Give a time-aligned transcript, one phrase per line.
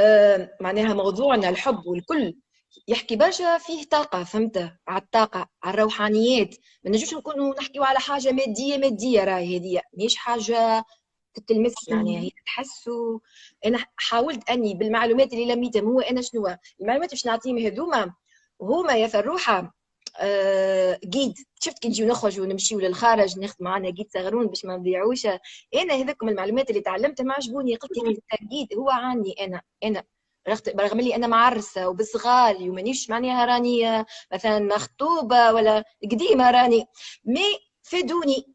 [0.00, 2.34] آه، معناها موضوعنا الحب والكل
[2.88, 6.56] يحكي برشا فيه طاقة فهمت؟ على الطاقة على الروحانيات.
[6.84, 9.80] ما نجوش نكونوا نحكيو على حاجة مادية مادية راهي هذه.
[10.04, 10.84] مش حاجة
[11.34, 13.18] تتلمس يعني هي تحسوا
[13.66, 18.14] أنا حاولت أني بالمعلومات اللي لميتهم هو أنا شنو؟ المعلومات باش نعطيهم هذوما.
[18.62, 19.74] هما يا فروحة
[21.04, 21.34] جيد.
[21.60, 25.26] شفت كي نجيو نخرجوا ونمشيو للخارج ناخذ معنا جيد صغرون باش ما نضيعوش.
[25.74, 28.18] أنا هذوك المعلومات اللي تعلمتها ما عجبوني قلت لك
[28.50, 30.04] جيد هو عني أنا أنا.
[30.80, 36.86] رغم اللي أنا معرسة وبصغاري ومانيش معناها راني مثلا مخطوبة ولا قديمة راني
[37.24, 37.42] mais
[37.82, 38.54] فادوني.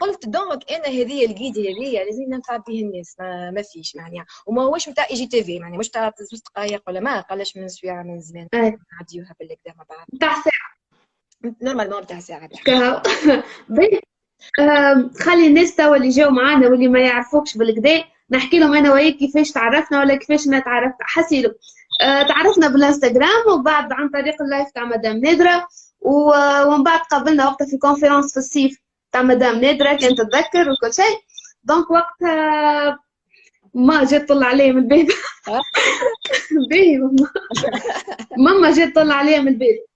[0.00, 4.62] قلت donc أنا هذه الجيد هذه لازم ننفع به الناس ما, ما فيش معناها وما
[4.62, 8.48] هوش نتاع IGTV يعني مش تاع زوج دقائق ولا ما قالش من سويعه من زمان.
[8.52, 10.51] نعديوها بالكدا مع بعض نتاع ساعه
[11.62, 12.48] normalement نتاع ساعة.
[15.24, 19.50] خلي الناس توا اللي جاوا معانا واللي ما يعرفوكش بالكدا نحكي لهم أنا وياك كيفاش
[19.50, 20.96] تعرفنا ولا كيفاش أنا تعرفت.
[21.00, 21.50] حسيلو
[22.02, 25.66] أه تعرفنا بالإنستغرام وبعد عن طريق ال live تاع مدام نادرة
[26.00, 28.78] ومن بعد قابلنا وقتها في conférence في الصيف
[29.12, 31.18] تاع مدام نادرة كانت تتذكر وكل شيء.
[31.64, 32.98] donc وقتها
[33.74, 35.08] ما جات طلع عليا من البيت.
[36.70, 37.28] باهي ماما.
[38.44, 39.76] ماما جات طلع عليا من البيت.
[39.78, 39.91] آه،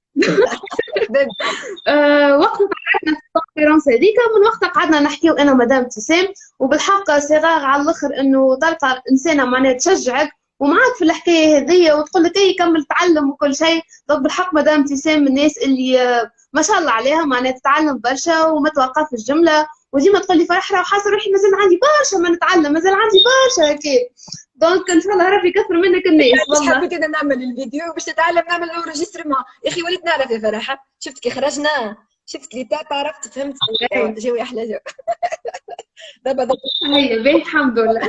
[2.40, 6.26] وقت تعرفنا في ال conférence هذيك من وقتها قعدنا نحكيو أنا ومدام ابتسام
[6.58, 12.36] وبالحق صغار على الأخر إنه تلقى إنسانة معناها تشجعك ومعاك في الحكاية هذيا وتقول لك
[12.36, 13.82] اي كمل تعلم وكل شيء.
[14.08, 18.44] donc بالحق مدام ابتسام من الناس اللي آه، ما شاء الله عليها معناها تتعلم برشا
[18.46, 19.66] وما توقفش جملة
[19.96, 23.90] وديما تقول لي فرح وحاسه روحي مازال عندي برشا ما نتعلم مازال عندي برشا هكا
[24.54, 26.74] donc إن شاء الله ربي يكثر منك الناس والله.
[26.74, 30.86] حبيت أنا نعمل الفيديو باش تتعلم نعمل ال enregistrement يا أخي وليت نعرف يا فرحه
[31.00, 33.56] شفت كي خرجنا؟ شفت لي تاع عرفت فهمت.
[34.18, 34.78] جوي أحلى جو.
[36.24, 36.48] دابا
[36.96, 38.08] هيا باهي الحمد لله.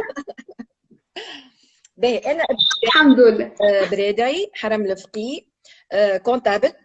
[1.97, 2.43] باهي أنا
[2.83, 3.45] الحمد لله.
[3.61, 5.47] آه، برادعي حرم الفقي
[6.23, 6.75] comptable آه،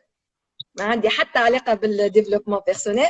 [0.79, 3.07] ما عندي حتى علاقة بال développement personnel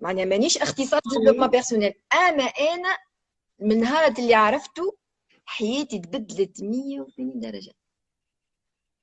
[0.00, 1.92] معناها مانيش اختصاص développement personnel.
[2.14, 2.96] أما أنا
[3.58, 4.96] من نهار اللي عرفته
[5.44, 7.72] حياتي تبدلت 180 درجة.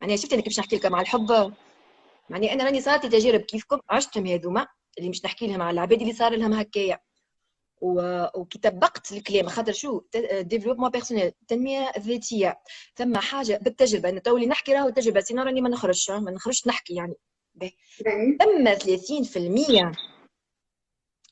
[0.02, 1.54] معناها شفت أنا كيفاش نحكي لكم على الحب؟
[2.30, 4.68] معناها أنا راني صارت تجارب كيفكم؟ عشتهم هذوما
[4.98, 7.00] اللي مش نحكي لهم على العباد اللي صار لهم هكايا.
[7.82, 10.02] وكي طبقت الكلام خاطر شو؟
[10.40, 12.60] développement personnel التنميه الذاتيه
[12.96, 16.94] ثم حاجة بالتجربة أنا تولي نحكي راهو تجربة sinon راني ما نخرجش ما نخرجش نحكي
[16.96, 17.16] يعني.
[18.40, 19.96] ثم 30%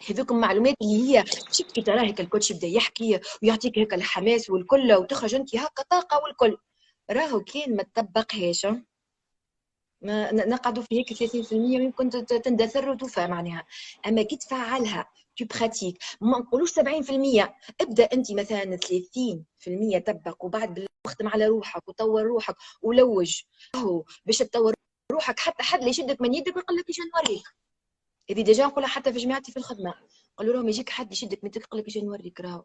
[0.09, 4.49] هذوك المعلومات اللي هي شفت كي ترى هيك ال coach يبدا يحكي ويعطيك هيك الحماس
[4.49, 6.57] والكل وتخرج انت هكا طاقة والكل.
[7.11, 8.67] راهو كان ما تطبقهاش.
[10.01, 13.65] ما نقعدوا في هيك 30% ويمكن تندثر وتوفى معناها.
[14.07, 17.49] أما كي تفعلها tu pratiques ما نقولوش 70%
[17.81, 23.41] ابدأ أنت مثلا 30% طبق وبعد اخدم على روحك وطور روحك ولوج.
[23.75, 24.73] اهو باش تطور
[25.11, 27.43] روحك حتى حد اللي يشدك من يدك ويقول لك إيش نوريك.
[28.29, 29.93] هذه déjà نقولها حتى في جماعتي في الخدمة
[30.37, 32.63] قالوا لهم يجيك حد يشدك من يقول لك إيش نوريك راهو.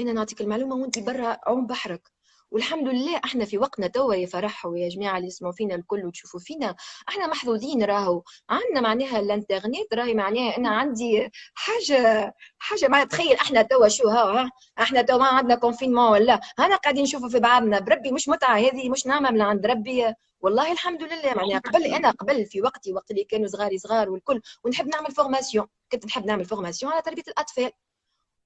[0.00, 2.16] إنا نعطيك المعلومة وأنت برا عوم بحرك.
[2.50, 6.40] والحمد لله إحنا في وقتنا توا يا فرح ويا جماعة اللي يسمعوا فينا الكل وتشوفوا
[6.40, 6.76] فينا.
[7.08, 8.22] إحنا محظوظين راهو.
[8.50, 14.50] عندنا معناها الانترنت راهي معناها أنا عندي حاجة حاجة ما تخيل إحنا توا شو ها,
[14.80, 16.40] إحنا توا عندنا confinement ولا.
[16.58, 17.78] أنا قاعدين نشوفوا في بعضنا.
[17.80, 20.14] بربي مش متعة هذه مش نعمة من عند ربي.
[20.46, 24.40] والله الحمد لله معناها قبل أنا قبل في وقتي وقت اللي كانوا صغاري صغار والكل
[24.64, 27.70] ونحب نعمل formation كنت نحب نعمل formation على تربية الأطفال.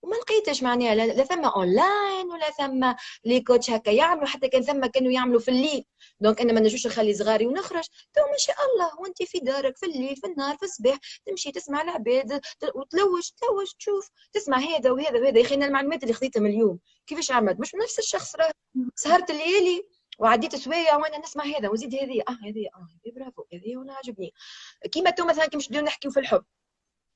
[0.03, 2.94] وما لقيتش معناها لا ثم اونلاين ولا ثم
[3.25, 5.84] les coachs هكا يعملوا حتى كان ثم كانوا يعملوا في الليل.
[6.21, 7.84] donc أنا ما نجوش نخلي صغاري ونخرج.
[8.15, 11.82] تو ما شاء الله وأنت في دارك في الليل في النهار في الصباح تمشي تسمع
[11.82, 12.41] العباد
[12.75, 15.38] وتلوج تلوج تشوف تسمع هذا وهذا وهذا.
[15.38, 18.53] يا أخي المعلومات اللي خذيتهم اليوم كيفاش عملت؟ مش نفس الشخص راه.
[18.94, 19.88] سهرت الليالي
[20.20, 22.22] وعديت سوية وأنا نسمع هذا وزيد هذه.
[22.28, 24.34] آه هذه آه هذه برافو هذه وأنا عجبني.
[24.92, 26.44] كيما تو مثلا كي مش نحكيو في الحب.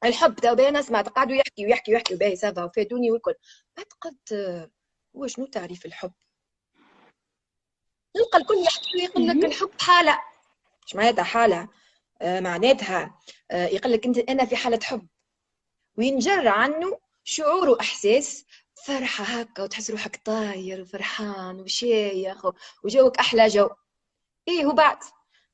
[0.04, 3.34] الحب تو أنا سمعت قعدوا يحكي ويحكي ويحكي باهي ça va وفاتوني والكل.
[3.76, 4.32] بعد قلت
[5.16, 6.12] هو شنو تعريف الحب؟
[8.16, 10.18] نلقى الكل يحكي يقول لك الحب حالة.
[10.84, 11.68] إيش معناتها حالة؟
[12.22, 13.18] آه معناتها
[13.50, 15.07] آه يقول لك أنت أنا في حالة حب.
[15.97, 18.45] وينجر عنه شعور وإحساس
[18.86, 22.47] فرحة هكا وتحس روحك طاير وفرحان وشايخ
[22.84, 23.69] وجوك أحلى جو.
[24.48, 24.98] إيه وبعد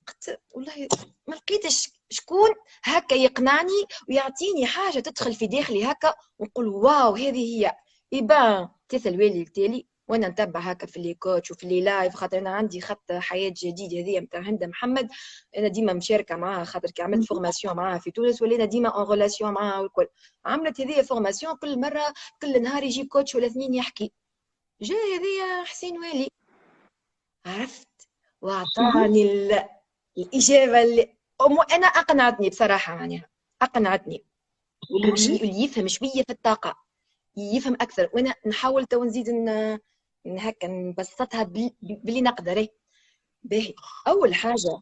[0.08, 0.88] قلت والله
[1.28, 2.50] ما لقيتش شكون
[2.84, 7.72] هكا يقنعني ويعطيني حاجة تدخل في داخلي هكا ونقول واو هذه هي.
[8.12, 12.50] يبان ثلاثة الوالي التالي وأنا نتبع هكا في les coachs وفي les lives خاطر أنا
[12.50, 15.08] عندي خط حياة جديد هذه نتاع هند محمد.
[15.58, 19.52] أنا ديما مشاركة معاها خاطر كي عملت formation معاها في تونس ولينا ديما en relation
[19.52, 20.06] معاها والكل.
[20.44, 24.12] عملت هذه formation كل مرة كل نهار يجيب coach ولا اثنين يحكي.
[24.80, 26.28] جا هذه حسين والي.
[27.46, 27.88] عرفت؟
[28.42, 29.50] وأعطاني
[30.18, 31.16] الإجابة اللي
[31.72, 33.28] أنا أقنعتني بصراحة معناها.
[33.62, 34.24] أقنعتني.
[34.90, 36.76] واللي يفهم شوية في الطاقة
[37.36, 38.10] يفهم أكثر.
[38.14, 39.28] وأنا نحاول تو نزيد
[40.26, 42.66] ان هكا نبسطها باللي نقدر.
[43.42, 43.74] باهي.
[44.08, 44.80] أول حاجة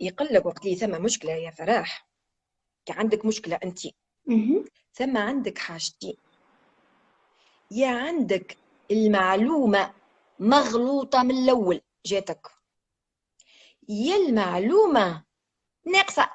[0.00, 2.08] يقول لك وقت اللي ثم مشكلة يا فراح.
[2.90, 3.80] عندك مشكلة انت.
[4.92, 6.16] ثم عندك حاجتين
[7.70, 8.56] يا عندك
[8.90, 9.94] المعلومة
[10.38, 12.46] مغلوطة من الأول جاتك
[13.88, 15.24] يا المعلومة
[15.86, 16.30] ناقصة.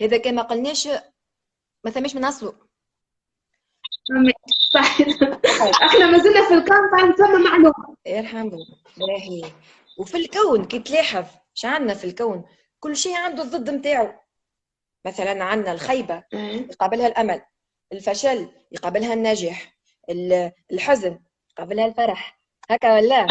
[0.00, 0.88] هذا كما قلناش
[1.84, 2.67] ما ثماش من أصله.
[4.72, 4.98] صح
[5.86, 8.50] إحنا ما زلنا في الكون بعد ثم معلومه يرحم
[8.98, 9.52] الله
[9.98, 11.24] وفي الكون كي تلاحظ
[11.56, 12.44] إيش عندنا في الكون؟
[12.80, 14.12] كل شيء عنده الضد نتاعو
[15.04, 17.42] مثلا عندنا الخيبة يقابلها الأمل
[17.92, 19.78] الفشل يقابلها النجاح
[20.72, 21.18] الحزن
[21.50, 22.40] يقابلها الفرح.
[22.70, 23.26] هكا ولا؟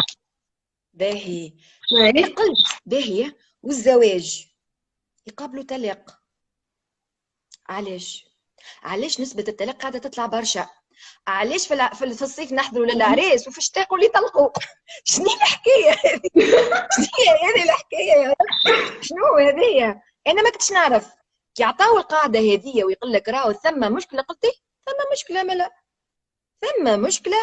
[0.94, 1.52] باهي.
[1.92, 3.32] القلب باهي.
[3.62, 4.46] والزواج
[5.26, 6.20] يقابلوا طلاق
[7.68, 8.27] علاش؟
[8.82, 10.68] علاش نسبة الطلاق قاعدة تطلع برشا؟
[11.26, 14.50] علاش في في الصيف نحضروا للعريس وفي الشتاء اللي يطلقوا
[15.04, 15.92] شنو الحكاية
[16.96, 18.34] شنو هذه الحكاية؟
[19.00, 21.12] شنو هذه؟ أنا ما كنتش نعرف.
[21.54, 24.44] كي عطاو القاعدة هذه ويقول لك راهو ثم مشكلة قلت؟
[24.86, 25.70] ثم مشكلة ملا
[26.60, 27.36] ثم مشكلة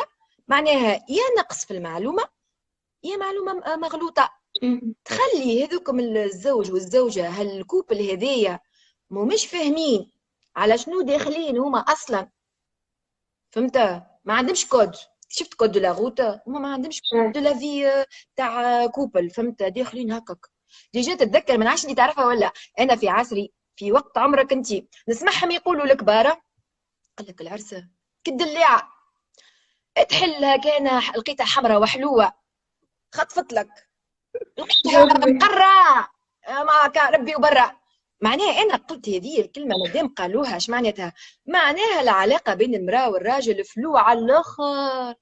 [0.48, 2.24] معناها يا نقص في المعلومة
[3.04, 4.30] يا معلومة مغلوطة.
[5.06, 8.60] تخلي هذوكم الزوج والزوجة هالكوبل هذيا
[9.10, 10.12] مو مش فاهمين.
[10.56, 12.30] على شنو داخلين هما أصلا؟
[13.52, 13.78] فهمت؟
[14.26, 14.96] ما عندهمش كود.
[15.30, 18.06] شفت code de la route هما ما عندهمش code de la vie
[18.36, 19.30] تاع couple.
[19.30, 20.46] فهمت؟ داخلين هكاك.
[20.94, 24.68] déjà تتذكر من عشان تعرفها ولا؟ أنا في عصري في وقت عمرك أنت.
[25.10, 26.28] نسمعهم يقولوا الكبار
[27.18, 27.88] قال لك العرسة
[28.24, 28.92] كالدلاعه
[30.10, 32.34] تحلها كان لقيتها حمراء وحلوة.
[33.14, 33.90] خطفت لك.
[34.58, 36.10] لقيتها مقرة.
[36.48, 37.85] ما كان ربي وبرا.
[38.22, 41.14] معناها أنا قلت هذه الكلمة مادام قالوها اش معناتها؟
[41.46, 45.16] معناها العلاقة بين المرأة والراجل فلو على الآخر.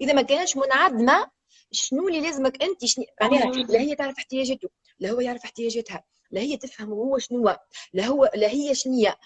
[0.00, 1.30] إذا ما كانتش منعدمه
[1.72, 4.68] شنو اللي لازمك أنت؟ شنو؟ معناها لا هي تعرف احتياجاته
[4.98, 7.56] لا هو يعرف احتياجاتها لا هي تفهم هو شنو
[7.92, 9.18] لا هو لا هي شنية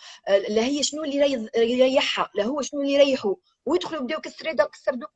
[0.49, 3.37] لا هي شنو اللي يريحها لا هو شنو اللي يريحه.
[3.67, 5.11] ويدخلوا يبداو كسر كسر دوك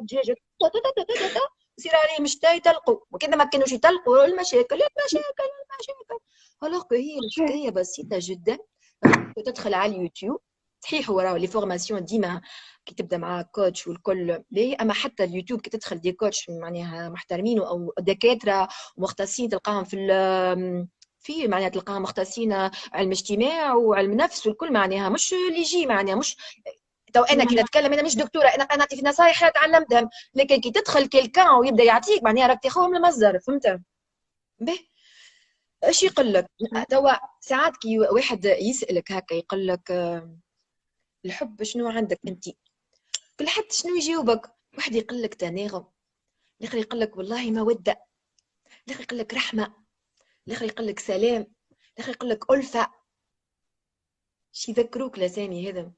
[0.00, 0.36] الدجاجه
[1.78, 6.24] يصير عليهم الشتاء يطلقوا وكذا ما كانوش يطلقوا المشاكل المشاكل المشاكل.
[6.64, 8.58] الوغ هي الحكاية بسيطة جدا.
[9.46, 10.40] تدخل على اليوتيوب.
[10.80, 12.40] صحيح هو راهو لي فورماسيون ديما
[12.86, 14.42] كي تبدأ مع كوتش والكل.
[14.50, 19.96] باهي أما حتى اليوتيوب كي تدخل دي كوتش معناها محترمين أو دكاترة مختصين تلقاهم في
[21.20, 22.52] في معناها تلقاهم مختصين
[22.92, 26.36] علم اجتماع وعلم نفس والكل معناها مش اللي يجي معناها مش
[27.12, 31.06] تو أنا كي نتكلم أنا مش دكتورة أنا نعطي في نصائح تعلمتهم لكن كي تدخل
[31.06, 33.80] quelqu'un ويبدأ يعطيك معناها راك تاخذهم المصدر فهمت؟
[34.60, 34.78] به.
[35.84, 36.46] إيش يقول لك؟
[36.90, 39.90] توا ساعات كي واحد يسألك هكا يقول لك
[41.24, 42.44] الحب شنو عندك أنت؟
[43.38, 45.86] كل حد شنو يجاوبك؟ واحد يقول لك تناغم.
[46.60, 48.02] الآخر يقول لك والله موده
[48.86, 49.74] الآخر يقول لك رحمة.
[50.48, 51.46] الآخر يقول لك سلام.
[51.96, 52.92] الآخر يقول لك ألفة.
[54.52, 55.92] شي يذكروك الاسامي هذا؟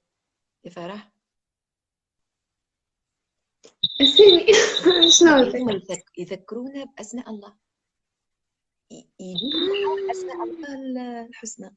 [0.64, 1.12] يا فرح.
[5.18, 5.80] شنو
[6.18, 7.56] يذكرونا بأسماء الله.
[9.20, 11.76] يجيبوا اسماء الله الحسنى.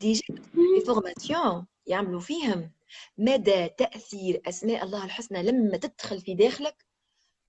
[0.00, 0.22] déjà
[0.52, 2.70] في formation يعملوا فيهم.
[3.18, 6.86] مدى تأثير أسماء الله الحسنى لما تدخل في داخلك؟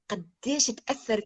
[0.09, 1.25] قديش تأثر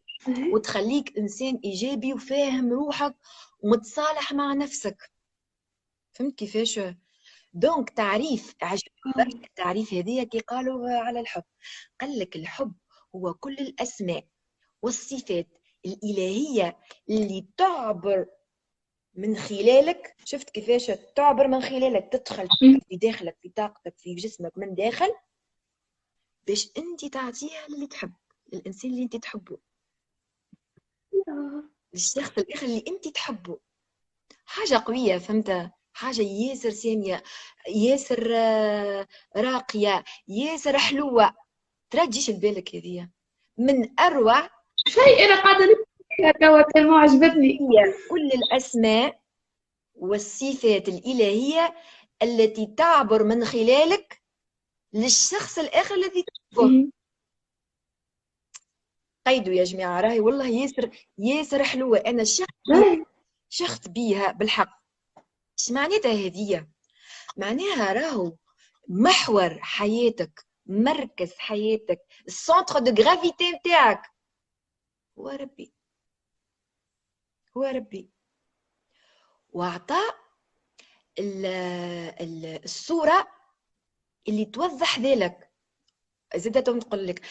[0.53, 3.15] وتخليك إنسان إيجابي وفاهم روحك
[3.59, 5.11] ومتصالح مع نفسك.
[6.11, 6.79] فهمت كيفاش؟
[7.53, 11.43] دونك تعريف عجبني التعريف هذيا كي قالوا على الحب.
[12.01, 12.73] قال لك الحب
[13.15, 14.27] هو كل الأسماء
[14.81, 15.47] والصفات
[15.85, 16.79] الإلهية
[17.09, 18.25] اللي تعبر
[19.13, 20.15] من خلالك.
[20.25, 22.47] شفت كيفاش تعبر من خلالك؟ تدخل
[22.89, 25.09] في داخلك في طاقتك في جسمك من داخل
[26.47, 28.13] باش أنت تعطيها اللي تحب
[28.53, 29.57] للإنسان اللي أنت تحبه.
[31.93, 33.59] للشخص الآخر اللي أنت تحبه.
[34.45, 37.23] حاجة قوية فهمت؟ حاجة ياسر سامية
[37.67, 41.35] ياسر آه، راقية ياسر حلوة.
[41.89, 43.09] ترى تجيش لبالك هذه
[43.57, 44.49] من أروع
[44.87, 45.65] شيء أنا قاعدة
[46.73, 49.21] توا ما عجبتني هي كل الأسماء
[49.95, 51.75] والصفات الإلهية
[52.23, 54.21] التي تعبر من خلالك
[54.93, 56.91] للشخص الآخر الذي تحبه
[59.27, 61.97] قيدوا يا جماعة راهي والله ياسر ياسر حلوة.
[61.97, 62.49] أنا شخت
[63.49, 64.78] شخت بيها بالحق.
[65.59, 66.67] إيش معناتها هذه
[67.37, 68.35] معناها راهو
[68.87, 74.01] محور حياتك مركز حياتك ال centre de gravité نتاعك.
[75.17, 75.73] هو ربي.
[77.57, 78.09] هو ربي.
[79.49, 80.01] واعطى
[82.65, 83.27] الصورة
[84.27, 85.48] اللي توضح ذلك.
[86.35, 87.21] زدت نقول لك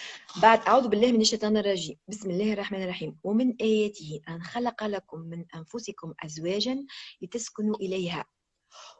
[0.43, 1.99] بعد أعوذ بالله من الشيطان الرجيم.
[2.09, 3.19] بسم الله الرحمن الرحيم.
[3.25, 6.87] ومن آياته أن خلق لكم من أنفسكم أزواجا
[7.23, 8.25] لتسكنوا إليها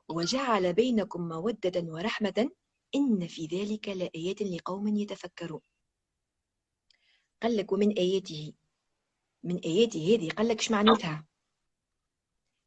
[0.09, 2.51] وجعل بينكم مودة ورحمة
[2.95, 5.61] إن في ذلك لآيات لقوم يتفكرون.
[7.43, 8.53] قال لك ومن آياته.
[9.45, 11.27] من آياته هذه قال لك معناتها؟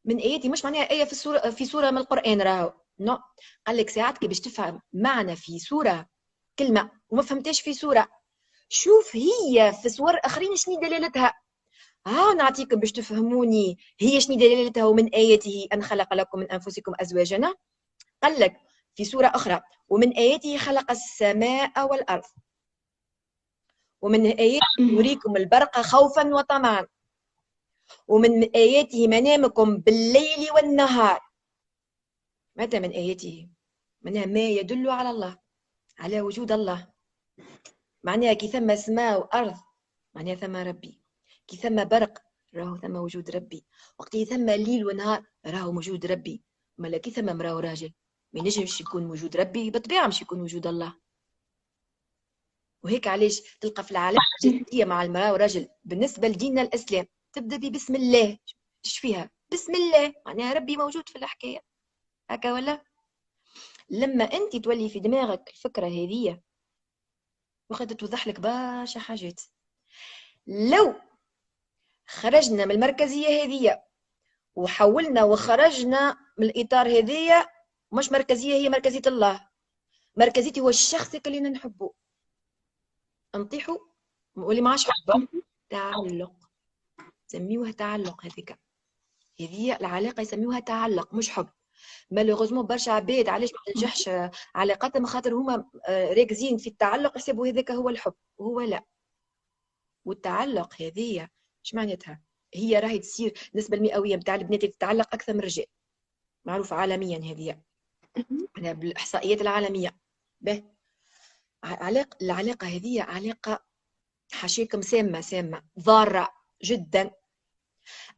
[0.04, 2.72] من اياتي مش معناها آية في سوره في سورة من القرآن راهو.
[2.98, 3.18] نو.
[3.66, 6.06] قال لك ساعات كي باش تفهم معنى في سورة
[6.58, 7.01] كلمة.
[7.12, 8.08] وما فهمتهاش في سوره
[8.68, 11.34] شوف هي في صور آخرين شنو دلالتها؟
[12.06, 17.54] ها نعطيكم باش تفهموني هي شنو دلالتها ومن آياته أن خلق لكم من أنفسكم ازواجا؟
[18.22, 18.56] قال لك
[18.94, 22.24] في سوره أخرى ومن آياته خلق السماء والأرض.
[24.02, 26.86] ومن آياته يريكم البرق خوفا وطمعا.
[28.08, 31.20] ومن آياته منامكم بالليل والنهار.
[32.56, 33.48] ماذا من آياته؟
[34.02, 35.38] منها ما يدل على الله
[35.98, 36.91] على وجود الله.
[38.04, 39.56] معناها كي ثم سماء وأرض
[40.14, 41.00] معناها ثم ربي.
[41.46, 42.18] كي ثم برق
[42.54, 43.66] راهو ثم وجود ربي.
[43.98, 46.44] وقت ثم ليل ونهار راهو موجود ربي.
[46.78, 47.92] مالا كي ثم مراه راجل
[48.32, 50.96] ما ينجمش يكون وجود ربي بالطبيعة مش يكون وجود الله.
[52.82, 58.38] وهيك علاش تلقى في العلاقة الجنسية مع المرأة والرجل بالنسبة لديننا الإسلام تبدأ ببسم الله.
[58.84, 60.14] إيش فيها؟ بسم الله.
[60.26, 61.60] معناها ربي موجود في الحكاية.
[62.30, 62.84] هكا ولا؟
[63.90, 66.40] لما أنت تولي في دماغك الفكرة هذه
[67.72, 69.40] وقد توضح لك برشا حاجات.
[70.46, 70.94] لو
[72.06, 73.82] خرجنا من المركزية هذه
[74.54, 77.50] وحولنا وخرجنا من الإطار هذية
[77.92, 79.48] مش مركزية هي مركزية الله.
[80.16, 81.92] مركزيتي هو الشخص اللي نحبه.
[83.34, 83.78] نطيحوا
[84.36, 85.28] واللي ما عادش حبة.
[85.70, 86.32] تعلق.
[87.28, 88.58] يسميوها تعلق هذيك.
[89.40, 91.48] هذه العلاقة يسميوها تعلق مش حب.
[92.10, 94.10] مالوغوزمون برشا عباد علاش ما تنجحش
[94.54, 98.14] علاقاتهم خاطر هما آه، راكزين في التعلق يحسبوا هذاك هو الحب.
[98.38, 98.84] وهو لا.
[100.04, 101.28] والتعلق هذه
[101.64, 102.22] إيش معناتها؟
[102.54, 105.66] هي راهي تصير النسبة المئوية نتاع البنات تتعلق أكثر من الرجال.
[106.44, 107.58] معروفه عالميا هذه
[108.58, 109.96] أنا بالإحصائيات العالمية.
[110.40, 110.62] به.
[111.64, 113.64] علاقه العلاقة هذه علاقة
[114.32, 115.62] حاشيكم سامة سامة.
[115.80, 116.28] ضارة
[116.64, 117.10] جدا.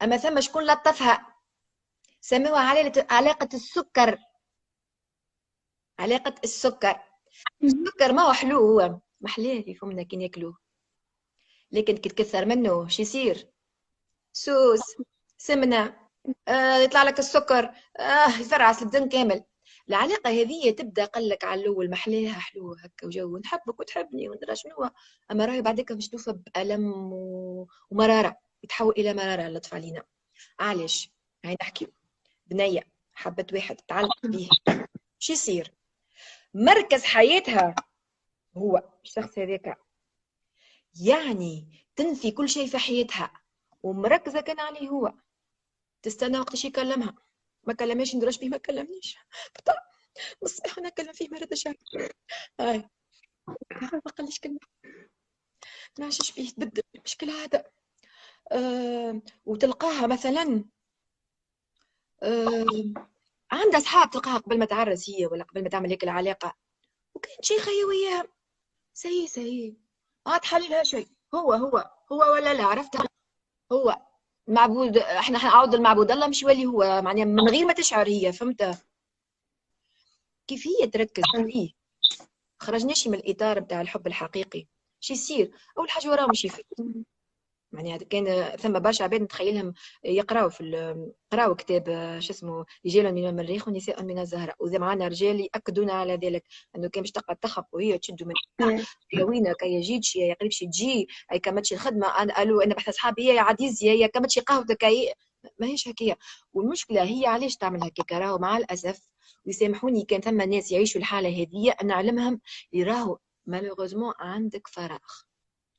[0.01, 1.34] أما ثم شكون لطفها؟
[2.25, 2.59] سموها
[3.11, 4.17] علاقة السكر.
[5.99, 6.99] علاقة السكر.
[7.63, 10.57] السكر ما هو حلو هو محلاه في فمنا كي ناكلوه.
[11.71, 13.47] لكن كي تكثر منه شو يصير.
[14.33, 14.81] سوس
[15.37, 15.97] سمنة
[16.47, 19.43] آه يطلع لك السكر آه يفرعس الدم كامل.
[19.89, 24.89] العلاقة هذه تبدأ قال لك على الأول محلاها حلو هكا وجو نحبك وتحبني وندرى شنو
[25.31, 26.93] أما راهي بعدك توفى بألم
[27.91, 30.03] ومرارة يتحول إلى مرارة اللطف علينا
[30.59, 31.09] علاش؟
[31.45, 31.87] هاي نحكي
[32.45, 32.83] بنية
[33.13, 34.49] حبت واحد تعلق به
[35.19, 35.73] شو يصير؟
[36.53, 37.75] مركز حياتها
[38.57, 39.77] هو الشخص هذاك.
[41.01, 43.33] يعني تنفي كل شيء في حياتها
[43.83, 45.13] ومركزة كان عليه هو.
[46.01, 47.15] تستنى وقت يكلمها.
[47.63, 49.17] ما كلمنيش ندرش به ما كلمنيش.
[50.43, 51.75] مصباح أنا كلم فيه مرة شهر
[52.59, 52.89] هاي.
[53.71, 54.59] ما قاليش كلمة؟
[55.99, 57.63] ما عادش بيه تبدل المشكلة هذا
[58.51, 60.74] آه وتلقاها مثلا آه
[63.51, 66.55] عندها اصحاب تلقاها قبل ما تعرس هي ولا قبل ما تعمل هيك العلاقة.
[67.15, 68.27] وكانت شيخه هي وياها
[68.93, 69.27] سي.
[69.27, 69.77] سي
[70.27, 71.07] ما تحللها شيء.
[71.35, 71.91] هو هو.
[72.11, 73.07] هو ولا لا؟ عرفتها
[73.71, 74.01] هو.
[74.47, 76.11] معبود إحنا حنعوض المعبود.
[76.11, 77.01] الله مش يولي هو.
[77.01, 78.85] معناها من غير ما تشعر هي فهمت؟
[80.47, 81.71] كيف هي تركز؟ فيه
[82.59, 84.67] خرجناش من الإطار بتاع الحب الحقيقي.
[84.99, 86.65] شو يصير؟ أول حاجة وراه مش يفيد
[87.79, 90.95] يعني كان ثم برشا عباد نتخيلهم يقراوا في
[91.31, 91.83] قراوا كتاب
[92.19, 96.43] شو اسمه رجال من المريخ ونساء من الزهراء وإذا معنا رجال ياكدون على ذلك
[96.75, 98.33] إنه كان باش تقعد تخب وهي تشد من
[99.23, 103.41] وين كي يجيش يا قريبش تجي أي كمتش الخدمة أنا قالوا أنا بحث أصحابي يا
[103.41, 104.83] عديز يا كمتش قهوتك
[105.59, 106.15] ما هيش هكايا
[106.53, 109.09] والمشكلة هي علاش تعمل هكاك راهو مع الأسف
[109.45, 112.41] ويسامحوني كان ثم ناس يعيشوا الحالة هذه نعلمهم
[112.73, 114.99] اللي راهو مالوغوزمون عندك فراغ.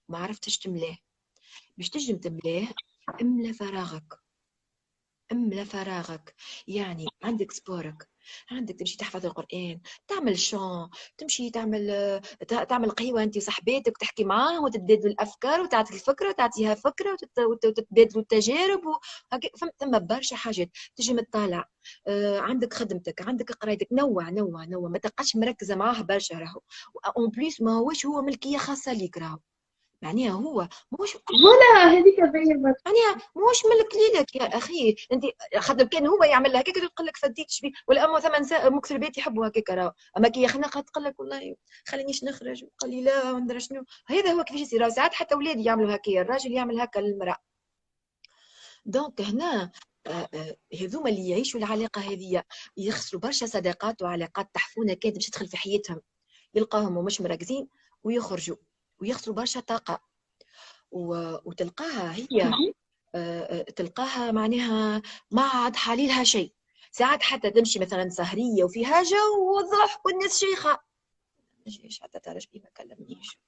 [0.08, 0.98] ما عرفتش تملاه.
[1.78, 2.68] باش تجم تملاه
[3.20, 4.14] املا فراغك.
[5.32, 6.34] املا فراغك.
[6.68, 8.08] يعني عندك sport ك
[8.50, 12.20] عندك تمشي تحفظ القرآن تعمل شون تمشي تعمل
[12.68, 18.80] تعمل قهوة أنت وصاحباتك تحكي معاهم وتتبادلوا الأفكار وتعطي الفكرة وتعطيها فكرة وتتبادلوا التجارب
[19.60, 20.70] فهمت؟ ثم برشا حاجات.
[20.96, 21.64] تجي متطالع
[22.06, 23.88] آه، عندك خدمتك عندك قرايتك.
[23.92, 24.88] نوع نوع نوع.
[24.90, 26.60] ما تبقاش مركزة معاه برشا راهو.
[27.16, 29.38] en plus ما هوش هو ملكية خاصة ليك راهو.
[30.02, 30.68] معناها هو
[31.00, 33.14] مش ولا هذيك باهية معناها
[33.50, 34.96] مش ملك ليلك يا أخي.
[35.12, 35.24] أنت
[35.58, 39.18] خاطر كان هو يعمل هكاك تقول لك فديت بيه ولا أما ثمان نساء مكثر بيت
[39.18, 39.92] يحبوا هكاك راهو.
[40.18, 41.56] أما كي خناقه تقول لك والله
[41.88, 43.84] خلينيش نخرج؟ قال لي لا وندري شنو.
[44.06, 44.88] هذا هو كيفاش يصير.
[44.88, 46.22] ساعات حتى اولادي يعملوا هكايا.
[46.22, 47.36] الراجل يعمل هكا للمرأة.
[48.86, 49.70] دونك هنا
[50.06, 52.42] آه، آه، هذوما اللي يعيشوا العلاقة هذه
[52.76, 56.00] يخسروا برشا صداقات وعلاقات تحفونه كانت باش تدخل في حياتهم.
[56.54, 57.68] يلقاهم ومش مركزين
[58.04, 58.56] ويخرجوا.
[59.00, 60.00] ويخسروا برشا طاقة.
[60.90, 62.50] وتلقاها هي
[63.14, 66.52] آه، تلقاها معناها ما عاد حاليلها شيء.
[66.90, 70.80] ساعات حتى تمشي مثلا سهرية وفيها جو وضحك والناس شيخة.
[71.66, 73.38] مش حتى تعرف ما كلمنيش.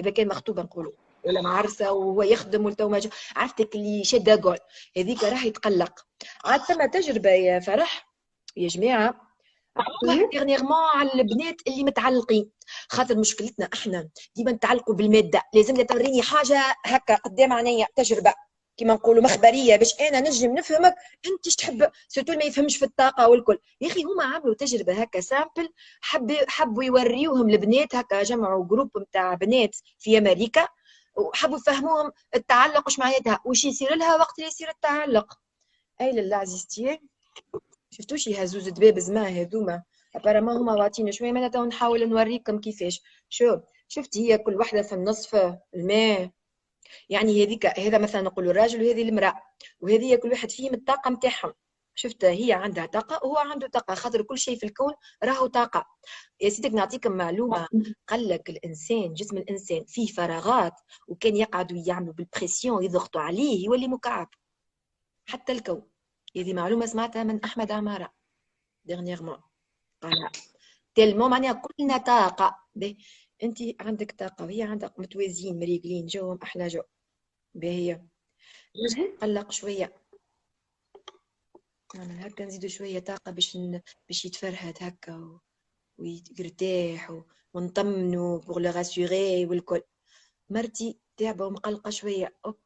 [0.00, 0.92] إذا كان مخطوبة نقولوا.
[1.24, 3.00] ولا معرسة وهو يخدم والتو ما
[3.36, 4.58] عرفتك اللي شاده جول
[4.96, 6.06] هذيك راح يتقلق.
[6.44, 8.12] عاد ثم تجربة يا فرح.
[8.56, 9.25] يا جماعة
[10.32, 12.50] dernièrement على البنات اللي متعلقين.
[12.88, 15.42] خاطر مشكلتنا إحنا ديما نتعلقوا بالمادة.
[15.54, 18.34] لازم توريني حاجة هكا قدام عينيا تجربة.
[18.76, 20.94] كما نقولوا مخبرية باش أنا نجم نفهمك.
[21.26, 23.58] أنت إيش تحب؟ surtout ما يفهمش في الطاقة والكل.
[23.80, 25.68] يا أخي هما عملوا تجربة هكا simple
[26.00, 30.68] حب حبوا يوريوهم البنات هكا جمعوا groupe نتاع بنات في أمريكا
[31.16, 35.38] وحبوا يفهموهم التعلق واش معناتها واش يصير لها وقت اللي يصير التعلق.
[36.00, 37.00] أي لله عزيزتي.
[37.96, 39.82] شفتوش يهزوز دباب زمان هذوما.
[40.16, 43.02] ابارامون هما واعطينا شوية معناتها نحاول نوريكم كيفاش.
[43.28, 46.30] شوف شفت هي كل وحدة في النصف الماء.
[47.08, 49.34] يعني هذيك هذا مثلا نقولوا الراجل وهذه المرأة.
[49.80, 51.52] وهذه كل واحد فيهم الطاقة نتاعهم
[51.94, 53.94] شفت؟ هي عندها طاقة وهو عنده طاقة.
[53.94, 55.86] خاطر كل شيء في الكون راهو طاقة.
[56.40, 57.68] يا سيدك نعطيكم معلومة.
[58.08, 60.74] قال لك الإنسان جسم الإنسان فيه فراغات
[61.08, 64.28] وكان يقعدوا يعملوا بال pression يضغطوا عليه يولي مكعب.
[65.26, 65.95] حتى الكون.
[66.36, 68.14] هذه معلومة سمعتها من أحمد عمارة
[68.84, 69.42] dernièrement
[70.02, 70.30] قال
[70.94, 72.66] تلمو معناها كلنا طاقة.
[73.42, 76.82] انت عندك طاقة وهي عندها متوازيين مريقلين جوهم أحلى جو.
[77.54, 78.00] باهي
[79.22, 80.02] قلق شوية.
[81.94, 83.80] نعمل هكا نزيدو شوية طاقة باش ن...
[84.08, 85.40] باش يتفرهد هكا و...
[85.98, 87.22] ويرتاح و...
[87.54, 89.82] ونطمنو بوغ لو راسيغي والكل.
[90.50, 92.36] مرتي تعبة ومقلقة شوية.
[92.46, 92.58] أوب.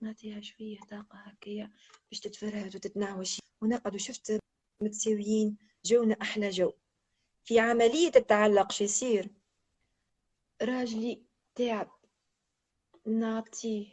[0.00, 1.70] نعطيها شوية طاقة هكايا
[2.10, 4.38] باش تتفرهد وتتنعوش ونقعد وشفت
[4.82, 6.72] متساويين جونا أحلى جو.
[7.44, 9.28] في عملية التعلق شو يصير؟
[10.62, 11.22] راجلي
[11.54, 11.90] تعب
[13.06, 13.86] نعطيه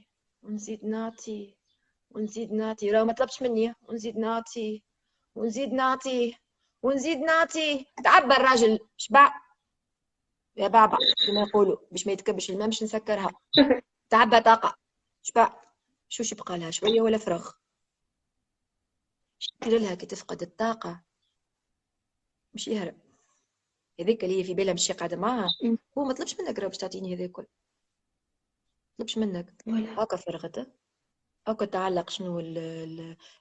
[0.44, 1.56] ونزيد نعطيه
[2.12, 3.74] ونزيد نعطي راه ما طلبش مني.
[3.90, 4.84] ونزيد نعطي
[5.36, 6.36] ونزيد نعطي
[6.84, 9.34] ونزيد نعطي تعبى الراجل شبع
[10.58, 11.78] يا بابا كما يقولوا.
[11.92, 13.32] باش ما يتكبش الماء باش نسكرها.
[14.10, 14.76] تعبى طاقة.
[15.24, 15.65] شبع
[16.24, 17.52] شو يبقى لها؟ شوية ولا فراغ؟
[19.42, 21.04] يصير لها كي تفقد الطاقة؟
[22.54, 22.96] مش يهرب.
[24.00, 25.50] هذيك اللي هي في بالها مش قاعدة معاها.
[25.98, 27.46] هو ما طلبش منك راه باش تعطيني هذا الكل.
[28.98, 29.54] طلبش منك.
[29.68, 30.66] هاكا فرغته
[31.48, 32.40] هاكا تعلق شنو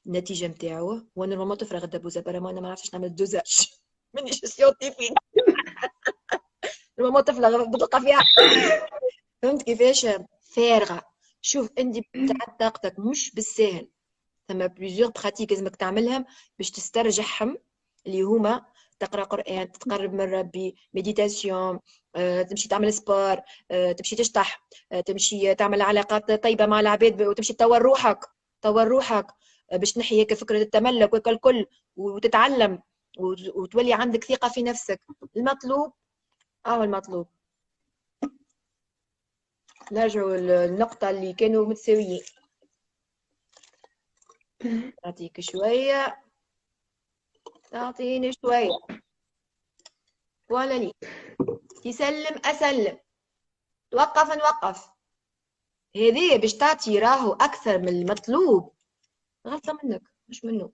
[0.07, 3.69] النتيجة نتاعو وأنا ما تفرغ الدبوزة برا ما أنا ما نعرفش نعمل dosage.
[4.15, 5.13] مانيش scientifique.
[6.99, 8.21] ما تفرغ بتلقى فيها.
[9.43, 10.07] فهمت كيفاش؟
[10.41, 11.14] فارغة.
[11.45, 13.89] شوف انت بتاع طاقتك مش بالساهل
[14.49, 16.25] ثم plusieurs pratiques لازمك تعملهم
[16.59, 17.59] باش تسترجعهم
[18.07, 18.65] اللي هما
[18.99, 21.81] تقرأ قرآن تتقرب من ربي méditation
[22.17, 23.37] آه، تمشي تعمل sport
[23.71, 28.19] آه، تمشي تشطح آه، تمشي تعمل علاقات طيبة مع العباد وتمشي تطور روحك
[28.63, 29.27] تطور روحك
[29.73, 32.83] باش تنحي هيك فكرة التملك وكل وتتعلم
[33.55, 35.01] وتولي عندك ثقة في نفسك.
[35.37, 35.93] المطلوب
[36.67, 37.27] آه المطلوب؟
[39.93, 42.23] نرجعوا للنقطة اللي كانوا متساويين.
[45.05, 46.25] نعطيك شوية.
[47.71, 48.79] تعطيني شوية.
[50.51, 50.93] ولا لي
[51.85, 52.99] يسلم أسلم.
[53.91, 54.89] توقف نوقف
[55.97, 58.75] هذه باش تعطي راهو أكثر من المطلوب.
[59.47, 60.73] غلطة منك مش منه.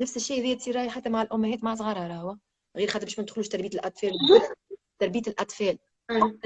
[0.00, 2.36] نفس الشيء هذه تصير حتى مع الأمهات مع صغارها راهو.
[2.76, 4.12] غير خاطر باش ما ندخلوش تربية الأطفال.
[4.98, 5.78] تربية الأطفال.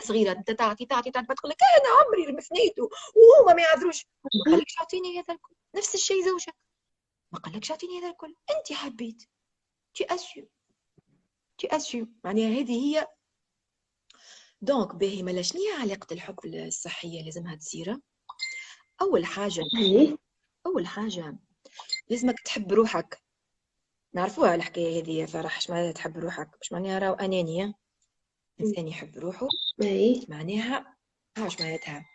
[0.00, 0.32] صغيرة.
[0.32, 1.34] أنت تعطي تعطي تعطي.
[1.34, 6.24] تقول لك أنا عمري رمثنيته وهما ما يعذروش ما قالكش أعطيني هذا الكل نفس الشيء
[6.24, 6.54] زوجك.
[7.32, 9.22] ما قالكش أعطيني هذا الكل أنت حبيت.
[9.98, 10.48] Tu assumes
[11.62, 13.06] tu assumes معناها هذه هي
[14.60, 17.22] دونك باهي مالا شنو هي علاقة الحب الصحية.
[17.24, 17.96] لازمها تصير
[19.02, 19.62] أول حاجة
[20.66, 21.38] أول حاجة
[22.08, 23.22] لازمك تحب روحك.
[24.14, 27.74] نعرفوها الحكاية هذه يا فرح اش معناها تحب روحك؟ مش معناها راهو أنانية.
[28.60, 29.48] الإنسان يحب روحه
[30.28, 30.96] معناها
[31.38, 32.06] اش معناتها.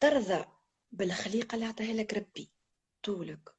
[0.00, 0.44] ترضى
[0.92, 2.50] بالخليقة اللي عطاها لك ربي
[3.02, 3.56] طولك.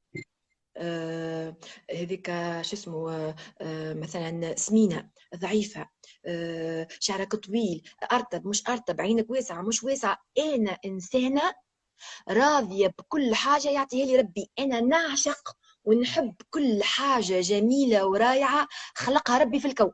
[0.77, 1.55] آه،
[1.91, 2.27] هذيك
[2.61, 5.89] شو اسمه آه، مثلا سمينة ضعيفة
[6.25, 10.17] آه، شعرك طويل أرطب مش أرطب عينك واسعة مش واسعة.
[10.37, 11.41] أنا إنسانة
[12.29, 14.51] راضية بكل حاجة يعطيها لي ربي.
[14.59, 19.91] أنا نعشق ونحب كل حاجة جميلة ورائعة خلقها ربي في الكون.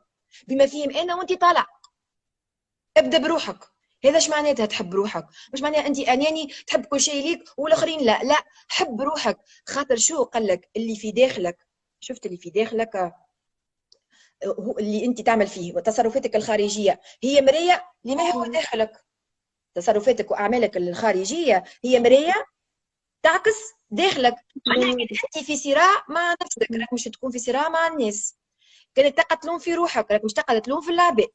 [0.48, 1.66] بما فيهم أنا وانت طالع.
[2.96, 3.58] ابدأ بروحك.
[4.04, 8.22] هذا إيش معناتها تحب روحك مش معناها انت أناني تحب كل شيء ليك والآخرين لا.
[8.22, 11.66] لا حب روحك خاطر شو قال لك؟ اللي في داخلك.
[12.00, 12.96] شفت اللي في داخلك؟
[14.46, 17.00] هو اللي انت تعمل فيه وتصرفاتك الخارجية.
[17.22, 19.04] هي مراية لما هو داخلك.
[19.74, 22.34] تصرفاتك وأعمالك الخارجية هي مراية
[23.22, 23.56] تعكس
[23.90, 24.34] داخلك.
[24.66, 24.96] معناها
[25.36, 26.70] انت في صراع مع نفسك.
[26.80, 28.36] راك مش تكون في صراع مع الناس.
[28.94, 30.10] كانك تقعد في روحك.
[30.10, 31.30] راك مش تقعد تلوم في العباد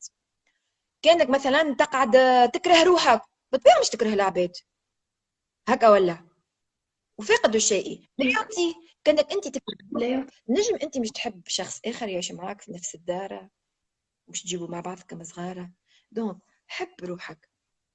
[1.01, 2.12] كأنك مثلا تقعد
[2.51, 3.21] تكره روحك.
[3.51, 4.51] بالطبيعه مش تكره العباد
[5.67, 6.29] هكا ولا؟
[7.17, 8.09] وفاقد الشيء.
[8.17, 12.95] لا يعطي كأنك أنت تكره نجم أنت مش تحب شخص آخر يعيش معك في نفس
[12.95, 13.49] الدار
[14.27, 15.69] مش تجيبوا مع بعضكم صغار
[16.12, 17.49] donc حب روحك.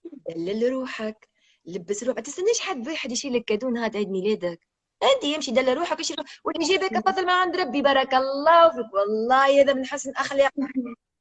[0.04, 1.28] دلل روحك.
[1.66, 2.16] لبس روحك.
[2.16, 4.60] ما تستناش حد واحد يشيل لك cadeau نهار عيد ميلادك.
[5.02, 5.98] أنت يمشي دلل روحك
[6.44, 7.82] واللي يجيبك فضل ما عند ربي.
[7.82, 8.94] بارك الله فيك.
[8.94, 10.52] والله هذا من حسن اخلاق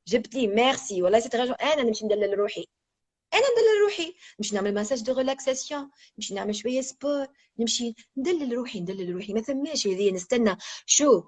[0.08, 2.66] جبت لي ميرسي والله سي أنا نمشي ندلل روحي
[3.34, 7.28] أنا ندلل روحي نمشي نعمل massage de relaxation نمشي نعمل شوية sport
[7.60, 11.24] نمشي ندلل روحي ندلل روحي ما ثماش هذه نستنى شو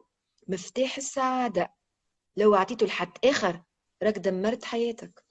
[0.47, 1.73] مفتاح السعاده
[2.37, 3.61] لو اعطيته لحد اخر
[4.03, 5.23] راك دمرت حياتك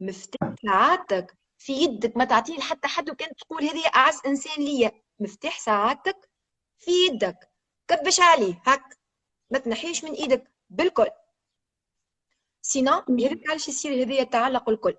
[0.00, 5.60] مفتاح سعادتك في يدك ما تعطيه لحتى حد وكان تقول هذه اعز انسان ليا مفتاح
[5.60, 6.30] سعادتك
[6.78, 7.36] في يدك
[7.88, 8.98] كبش عليه هك
[9.50, 11.10] ما تنحيش من إيدك بالكل
[12.62, 14.96] سينو هذاك علاش يصير هذايا التعلق الكل.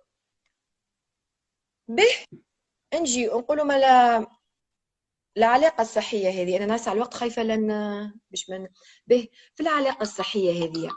[1.88, 2.42] به
[2.94, 4.28] نجي نقولوا مالا
[5.38, 6.58] العلاقة الصحية هذه.
[6.58, 7.68] أنا ناس على الوقت خايفة لأن
[8.30, 8.68] باش من
[9.08, 9.28] به.
[9.56, 10.90] في العلاقة الصحية هذه.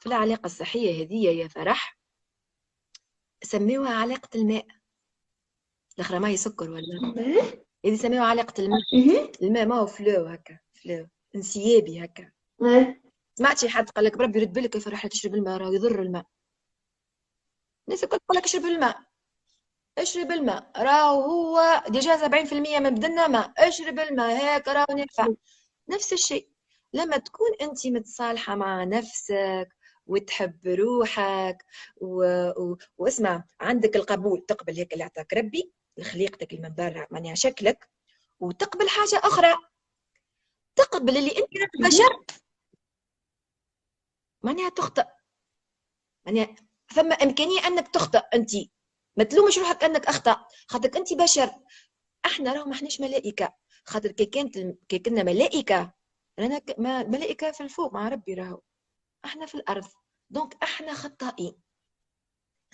[0.00, 1.98] في العلاقة الصحية هذه يا فرح
[3.42, 4.66] سميوها علاقة الماء.
[5.94, 7.14] الأخرى ما هي سكر ولا؟
[7.84, 8.80] هذه سميوها علاقة الماء.
[9.42, 12.32] الماء ما هو fluide هكا fluide انسيابي هكا.
[13.38, 16.24] سمعتي حد قال لك بربي يرد بالك كيف راح تشرب الماء راه يضر الماء.
[17.88, 18.98] الناس الكل تقول لك اشرب الماء.
[19.98, 20.70] اشرب الماء.
[20.76, 23.52] راهو هو déjà 70% من بدنا ماء.
[23.58, 25.28] اشرب الماء هيك راهو نافع
[25.88, 26.48] نفس الشيء.
[26.92, 29.68] لما تكون انت متصالحة مع نفسك
[30.06, 31.64] وتحب روحك
[31.96, 32.24] و...
[32.50, 32.76] و...
[32.98, 37.88] واسمع عندك القبول تقبل هيك اللي اعطاك ربي لخليقتك من برا معناها شكلك
[38.40, 39.54] وتقبل حاجة أخرى.
[40.76, 41.48] تقبل اللي انت
[41.86, 42.38] بشر
[44.42, 45.04] معناها تخطئ.
[46.26, 46.56] معناها
[46.94, 48.22] ثم إمكانية أنك تخطئ.
[48.34, 48.50] أنت
[49.16, 50.46] ما تلومش روحك أنك أخطأ.
[50.66, 51.50] خاطر أنت بشر.
[52.26, 53.54] إحنا راهو ما إحناش ملائكة.
[53.84, 55.92] خاطر كي كانت كي كنا ملائكة
[56.38, 56.62] رانا
[57.08, 58.60] ملائكة في الفوق مع ربي راهو.
[59.24, 59.88] إحنا في الأرض.
[60.30, 61.54] donc إحنا خطائين.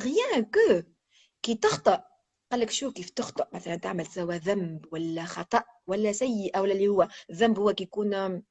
[0.00, 0.82] rien que
[1.42, 2.04] كي تخطأ
[2.52, 6.88] قال لك شو كيف تخطأ مثلا تعمل سواء ذنب ولا خطأ ولا سيء ولا اللي
[6.88, 7.08] هو.
[7.32, 8.42] ذنب هو كي يكون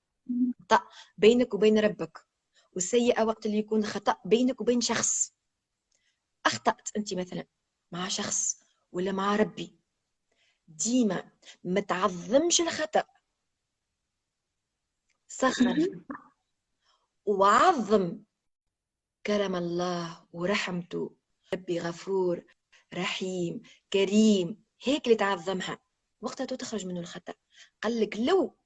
[0.62, 2.33] خطأ بينك وبين ربك.
[2.74, 5.34] والسيئة وقت اللي يكون خطأ بينك وبين شخص.
[6.46, 7.48] أخطأت أنت مثلا
[7.92, 9.80] مع شخص ولا مع ربي.
[10.68, 11.32] ديما
[11.64, 13.04] ما تعظمش الخطأ.
[15.28, 16.04] صغر
[17.26, 18.24] وعظم
[19.26, 21.16] كرم الله ورحمته.
[21.54, 22.46] ربي غفور
[22.94, 23.62] رحيم
[23.94, 24.64] كريم.
[24.82, 25.80] هيك اللي تعظمها.
[26.22, 27.34] وقتها تخرج منه الخطأ.
[27.82, 28.58] قال لك لو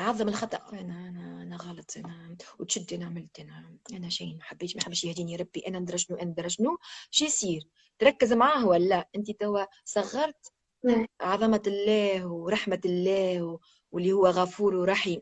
[0.00, 0.62] تعظم الخطأ.
[0.72, 5.04] أنا أنا أنا غلط أنا وتشد أنا عملت أنا أنا شيء ما حبيتش ما حبش
[5.04, 5.60] يهديني ربي.
[5.60, 6.78] أنا ندرى شنو أنا ندرى شنو؟
[7.10, 7.62] شو يصير.
[7.98, 10.52] تركز معاه ولا أنت توا صغرت
[10.84, 11.06] نعم.
[11.20, 13.58] عظمة الله ورحمة الله
[13.92, 15.20] واللي هو غفور ورحيم.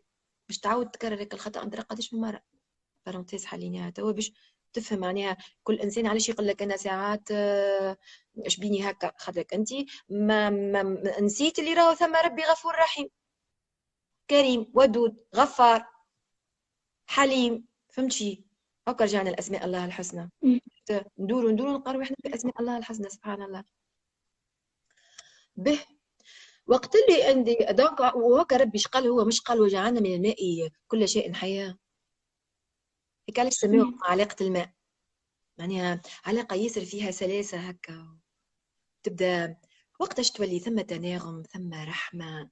[0.48, 2.42] باش تعاود تكرر هيك الخطأ ندرى قداش من مرة.
[3.06, 3.90] بارونتيز حليناها.
[3.90, 4.32] توا باش
[4.72, 7.30] تفهم معناها كل إنسان علاش يقول لك أنا ساعات
[8.46, 9.68] اش بيني هكا؟ خاطرك أنت
[10.08, 13.08] ما, ما نسيت اللي راهو ثم ربي غفور رحيم.
[14.30, 15.86] كريم ودود غفار
[17.06, 18.44] حليم فهمتي؟
[18.88, 20.30] هكا رجعنا لأسماء الله الحسنى.
[21.18, 23.64] ندوروا ندوروا نقروا إحنا في أسماء الله الحسنى سبحان الله.
[25.56, 25.80] به.
[26.66, 31.32] وقت اللي عندي دونك وهكا ربي قال هو مش قال وجعلنا من الماء كل شيء
[31.32, 31.78] حياة.
[33.28, 34.72] هيك علاش سميوها علاقة الماء؟
[35.58, 38.18] معناها علاقة ياسر فيها سلاسة هكا.
[39.02, 39.56] تبدأ
[40.00, 42.50] وقتاش تولي ثم تناغم ثم رحمة.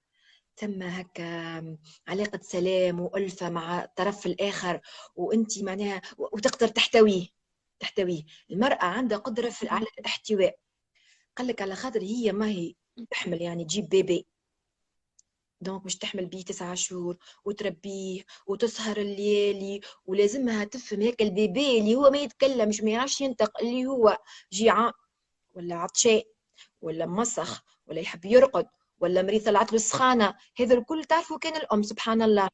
[0.56, 1.76] تم هكا
[2.08, 4.80] علاقة سلام وألفة مع الطرف الآخر
[5.16, 7.26] وأنت معناها وتقدر تحتويه
[7.80, 8.22] تحتويه.
[8.50, 10.58] المرأة عندها قدرة في على الاحتواء.
[11.36, 12.74] قال لك على خاطر هي ما هي
[13.10, 14.26] تحمل يعني تجيب بيبي.
[15.60, 22.10] دونك مش تحمل بيه تسعة شهور وتربيه وتسهر الليالي ولازمها تفهم هيك البيبي اللي هو
[22.10, 24.18] ما يتكلمش ما يعرفش ينطق اللي هو
[24.52, 24.92] جيعان
[25.54, 26.22] ولا عطشان
[26.80, 28.66] ولا مسخ ولا يحب يرقد.
[29.00, 32.48] ولا مريض طلعت له السخانة؟ هذا الكل تعرفوا كان الأم سبحان الله.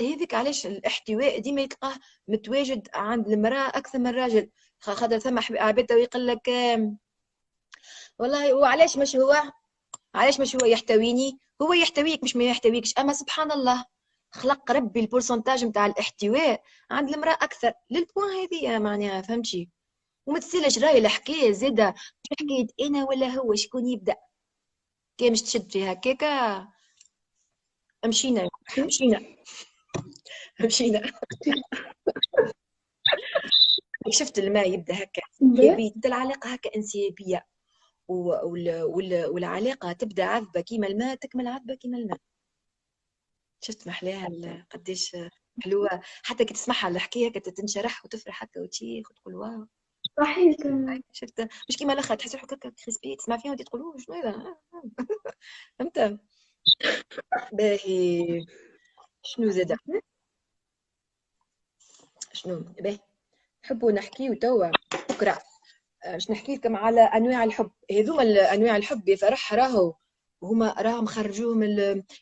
[0.00, 1.94] هذيك علاش الاحتواء ديما يتلقاه
[2.28, 6.48] متواجد عند المرأة أكثر من الراجل خاطر ثم عباد يقول لك
[8.18, 9.36] والله وعلاش مش هو؟
[10.14, 12.94] علاش مش هو يحتويني؟ هو يحتويك مش ما يحتويكش.
[12.98, 13.84] أما سبحان الله
[14.30, 17.72] خلق ربي البورسنتاج نتاع الاحتواء عند المرأة أكثر.
[17.90, 19.68] للبوان هذه معناها فهمتي؟
[20.26, 21.94] وما تسألش راي الحكاية زادة.
[22.30, 24.16] حكاية أنا ولا هو شكون يبدأ؟
[25.18, 26.68] كي مش تشد فيها هكاكا
[28.06, 28.48] مشينا
[28.78, 29.20] مشينا
[30.64, 31.02] مشينا
[34.10, 35.22] شفت الماء يبدأ هكا؟
[35.94, 37.46] تبدا العلاقة هكا انسيابية.
[38.08, 42.18] والعلاقة تبدأ عذبة كيما الماء تكمل عذبة كيما الماء.
[43.60, 45.16] شفت محلاها قديش
[45.64, 46.00] حلوة.
[46.22, 49.66] حتى كي تسمعها الحكاية تنشرح وتفرح هكا وتشيخ وتقول واو.
[50.20, 50.56] صحيح.
[51.12, 54.56] شفت مش كيما الآخر تحس روحك هكا كريسبي تسمع فيها وتقول اوه شنو هذا
[55.78, 56.18] فهمت؟
[57.52, 58.46] باهي.
[59.22, 59.76] شنو زاد
[62.32, 62.98] شنو؟ باهي.
[63.64, 64.70] نحبوا نحكيو توا.
[65.10, 65.38] بكره
[66.04, 67.70] باش نحكي لكم على أنواع الحب.
[67.92, 69.94] هذوما أنواع الحب يفرح راهو
[70.42, 71.62] هما راهم خرجوهم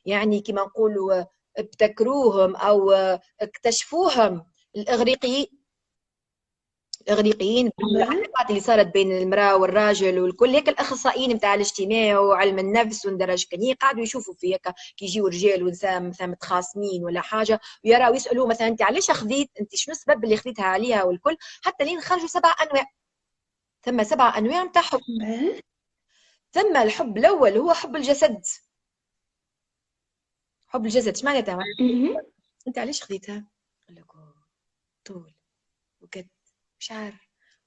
[0.06, 1.24] يعني كما نقولوا
[1.56, 2.92] ابتكروهم أو
[3.40, 5.61] اكتشفوهم الاغريقيين
[7.08, 13.44] الأغريقيين العلاقات اللي صارت بين المرأة والراجل والكل هيك الأخصائيين نتاع الاجتماع وعلم النفس وندرج
[13.52, 18.46] كني قعدوا يشوفوا في هيك كي يجيو رجال ونساء مثلا متخاصمين ولا حاجة ويراو يسألوه
[18.46, 22.54] مثلا انت علاش خذيت انت شنو السبب اللي خذيتها عليها والكل؟ حتى لين خرجوا سبع
[22.62, 22.86] أنواع.
[23.82, 25.00] ثم سبع أنواع نتاع حب.
[26.52, 28.42] ثم الحب الأول هو حب الجسد.
[30.66, 31.58] حب الجسد إيش معناتها؟
[32.68, 33.44] انت علاش خذيتها
[33.88, 34.06] قال لك
[35.04, 35.31] طول.
[36.82, 37.12] شعر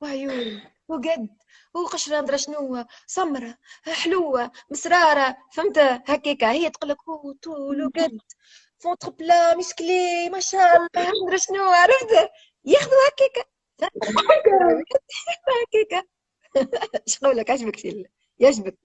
[0.01, 1.29] وعيون وقد
[1.73, 3.57] وقشرة ندرى شنو سمرة
[4.03, 6.97] حلوة مسرارة فهمت؟ هكاكا هي تقول لك
[7.43, 8.17] طول وقد
[8.79, 12.29] فونتر بلا مسكلي ما شاء الله ندرى شنو عرفت؟
[12.65, 13.43] ياخذوا هكاكا
[15.63, 16.07] هكاكا
[17.07, 17.85] إيش قولك عجبك
[18.39, 18.77] يعجبك.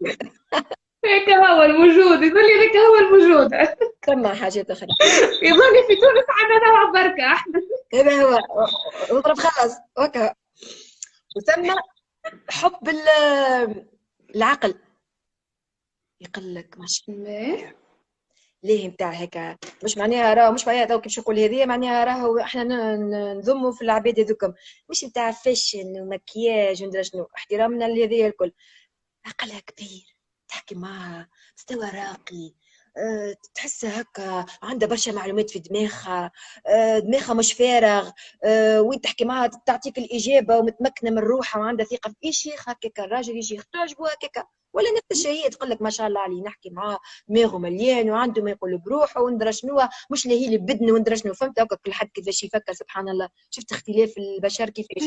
[1.05, 3.51] هيك هو الموجود يظل لك هو الموجود
[4.07, 4.89] ثم حاجات أخرى.
[5.43, 7.33] يظل في تونس عندنا نوع بركة.
[7.33, 7.61] إحنا
[7.95, 8.39] هذا هو
[9.11, 10.35] اضرب خلص وكا
[11.37, 11.75] وثم
[12.49, 12.89] حب
[14.35, 14.75] العقل.
[16.21, 17.05] يقول لك مش
[18.63, 19.39] ليه نتاع هيك؟
[19.85, 22.97] مش معناها راه مش معناها تو كيف نقول هذه معناها راهو إحنا
[23.35, 24.53] نذموا في العباد هذوكم.
[24.91, 27.29] مش نتاع فاشن ومكياج وندري شنو.
[27.37, 28.53] احترامنا لهذه الكل.
[29.27, 30.17] عقلها كبير.
[30.49, 31.29] تحكي معها.
[31.59, 32.55] مستوى راقي.
[33.55, 36.31] تحسها هكا عندها برشا معلومات في دماغها
[36.67, 38.11] أه دماغها مش فارغ
[38.45, 43.01] أه وين تحكي معها تعطيك الإجابة ومتمكنة من روحها وعندها ثقة في اي شيخ هكاك
[43.01, 44.47] الراجل يجي تعجبه هكاك.
[44.73, 48.51] ولا نفس الشيء تقول لك ما شاء الله عليه نحكي معاه دماغه مليان وعنده ما
[48.51, 51.35] يقول بروحه وندرى شنو مش اللي هي اللي بدني وندرى شنو.
[51.35, 53.29] فهمت هكا كل حد كيفاش يفكر سبحان الله.
[53.51, 55.03] شفت اختلاف البشر كيفاش.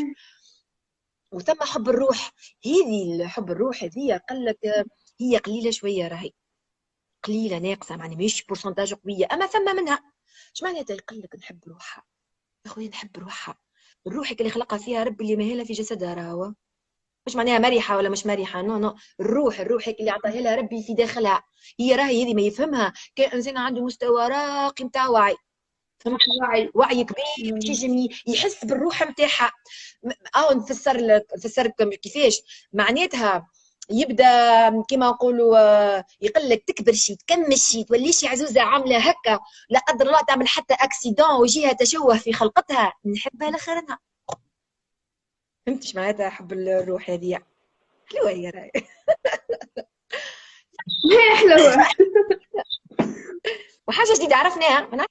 [1.32, 2.32] وثم حب الروح.
[2.66, 4.86] هذه حب الروح هذه قال لك
[5.22, 6.32] هي قليلة شوية راهي.
[7.24, 9.28] قليلة ناقصة يعني مش pourcentage قوية.
[9.32, 10.00] أما ثم منها
[10.56, 12.04] اش معناتها يقول لك نحب روحها؟
[12.66, 13.58] يا خويا نحب روحها.
[14.08, 16.54] الروح اللي خلقها فيها ربي اللي ماهلها في جسدها راهو.
[17.28, 18.96] مش معناها مرحة ولا مش مرحة non non.
[19.20, 21.44] الروح الروح اللي عطاها لها ربي في داخلها.
[21.80, 22.94] هي راهي هذه ما يفهمها.
[23.16, 25.36] كان إنسان عنده مستوى راقي نتاع وعي.
[26.00, 29.52] فهمت وعي وعي كبير يجي يحس بالروح نتاعها
[30.36, 33.48] أو نفسر لك نفسر لكم كيفاش؟ معناتها
[33.90, 35.58] يبدا كما نقولوا
[36.22, 40.48] يقول لك تكبر شي تكمل شي تولي شي عزوزة عاملة هكا لا قدر الله تعمل
[40.48, 43.98] حتى أكسيدون ويجيها تشوه في خلقتها نحبها لاخرنا
[45.68, 47.40] فهمتش معناتها حب الروح هذه؟
[48.12, 48.72] حلوة هي رأي.
[51.12, 51.88] هي حلوة.
[53.88, 55.08] وحاجة جديدة عرفناها؟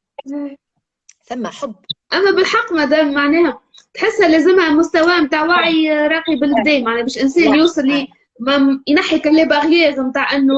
[1.25, 1.75] ثم حب.
[2.13, 3.63] أما بالحق مادام معناها
[3.95, 8.09] تحسها لازمها مستوى نتاع وعي راقي بالكدا معناها باش إنسان يوصل
[8.47, 10.55] لي ينحي كل barrière نتاع إنه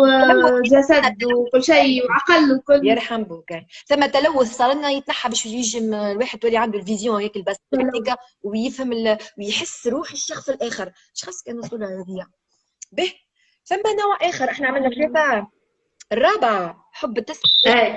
[0.63, 2.87] جسد وكل شيء وعقل وكل.
[2.87, 3.49] يرحم بوك
[3.87, 7.57] ثم تلوث صار لنا يتنحى باش يجم الواحد تولي عنده ال vision هيك البس
[8.43, 9.19] ويفهم ال...
[9.39, 10.93] ويحس روح الشخص الآخر.
[11.15, 12.27] شخص كان وصلنا هذه؟
[12.93, 13.13] به.
[13.65, 15.47] ثم نوع آخر إحنا عملنا ثلاثة
[16.13, 17.97] الرابع حب التسلية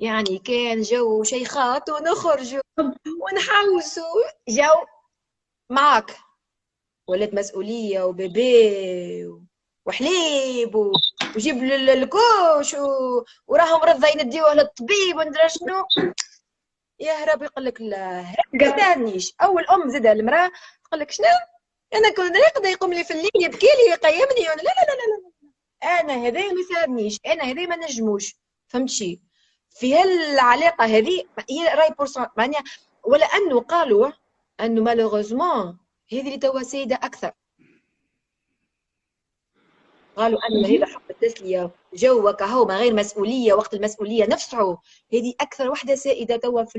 [0.00, 2.60] يعني كان جو شيخات ونخرجوا
[3.22, 4.22] ونحوسوا.
[4.48, 4.86] جو
[5.70, 6.16] معك
[7.08, 9.26] ولد مسؤولية وبيبي
[9.86, 10.76] وحليب
[11.36, 13.24] وجيب الكوش و...
[13.46, 15.84] وراهم رضا يديوه للطبيب وندرى شنو.
[17.00, 20.50] يهرب يقول لك لا ما ساعدنيش أول أم زاد المرأة
[20.84, 21.26] تقول لك شنو؟
[21.94, 24.44] أنا كنت نقدر يقوم لي في الليل يبكي لي يقيمني.
[24.46, 25.06] لا لا لا لا
[25.82, 27.20] لا أنا هذا ما يساعدنيش.
[27.26, 28.36] أنا هذا ما نجموش.
[28.68, 29.20] فهمتي
[29.70, 32.64] في هالعلاقة هذه هي راي بورسون معناها
[33.04, 34.10] ولا أنه قالوا
[34.60, 35.78] أنه مالوغوزمون
[36.12, 37.32] هذه اللي توا سيدة أكثر.
[40.16, 44.78] قالوا ان هذا حب التسلية جو كهو من غير مسؤولية وقت المسؤولية نفسه.
[45.12, 46.78] هذه أكثر وحدة سائدة توا في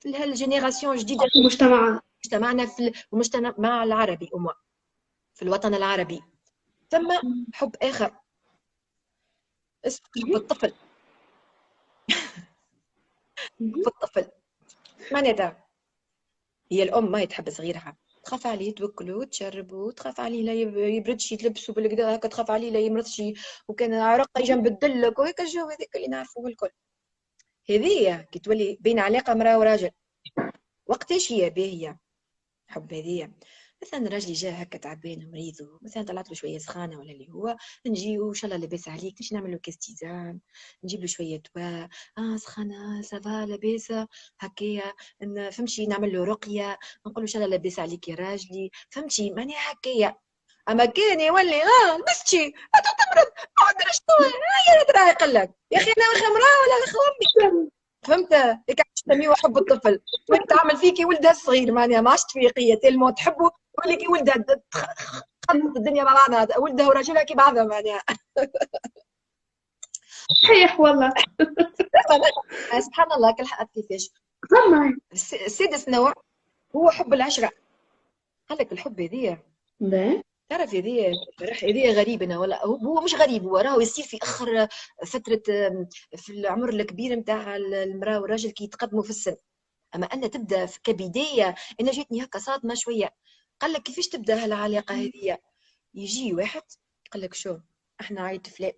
[0.00, 1.24] في هالجينيراسيون الجديدة.
[1.32, 4.54] في المجتمع مجتمعنا في المجتمع العربي أمة
[5.34, 6.22] في الوطن العربي.
[6.90, 7.12] ثم
[7.54, 8.16] حب آخر.
[9.86, 10.74] اسمه حب الطفل
[13.60, 14.30] حب الطفل
[15.12, 15.66] معناتها
[16.72, 17.96] هي الأم ما تحب صغيرها.
[18.24, 20.52] تخاف عليه توكلو تشربو تخاف عليه لا
[20.88, 23.22] يبردش يتلبسو بالكدا هكا تخاف عليه لا يمرضش
[23.68, 26.70] وكان عرق جنب الدلك وهيك الجو هذاك اللي نعرفوه الكل.
[27.70, 29.90] هذه كي تولي بين علاقة مرأة وراجل.
[30.86, 31.98] وقتاش هي؟ باهية
[32.68, 33.32] حب هذيا
[33.82, 38.18] مثلا راجلي جا هكا تعبان مريض مثلا طلعت له شوية سخانة ولا اللي هو نجي
[38.18, 40.38] وان شاء الله لاباس عليك نجي نعمل له كاس tisane
[40.84, 41.88] نجيب له شوية دواء.
[42.18, 43.92] آه سخانة ça va لاباس
[44.40, 44.92] هكايا
[45.52, 48.70] فهمتي نعمل له رقية نقول له ان شاء الله لاباس عليك يا راجلي.
[48.90, 50.16] فهمتي؟ ماني هكايا.
[50.68, 52.50] أما كان يولي آه لبستي.
[52.50, 53.28] تمرض.
[53.60, 54.28] ما ادري شنو
[55.06, 55.50] يا يقول لك.
[55.70, 57.70] يا أخي أنا أخي ولا أخي امي
[58.06, 58.34] فهمت؟
[58.68, 60.00] هيك تسميه حب الطفل.
[60.30, 64.34] وأنت تعمل فيكي ولدها الصغير معناها ما عادش تفيقيه تلمو تحبه تقول لك ولدها
[65.42, 66.58] تخلط الدنيا مع بعضها.
[66.58, 68.02] ولدها وراجلها كي بعضها معناها.
[70.42, 71.12] صحيح والله.
[72.86, 74.10] سبحان الله كل حق كيفاش.
[75.12, 76.12] السادس نوع
[76.76, 77.50] هو حب العشرة.
[78.48, 79.42] قال لك الحب هذيا.
[80.48, 81.12] تعرف هذه
[81.62, 84.68] هذه غريب أنا ولا هو مش غريب هو راهو يصير في آخر
[85.06, 85.42] فترة
[86.16, 89.36] في العمر الكبير نتاع المرأة والراجل كي يتقدموا في السن.
[89.94, 93.10] أما أن تبدأ كبداية أنا جاتني هكا صادمة شوية.
[93.62, 95.38] قال لك كيفاش تبدا هالعلاقة هذه؟
[95.94, 96.62] يجي واحد
[97.12, 97.58] قال لك شو
[98.00, 98.72] إحنا عائلة فلان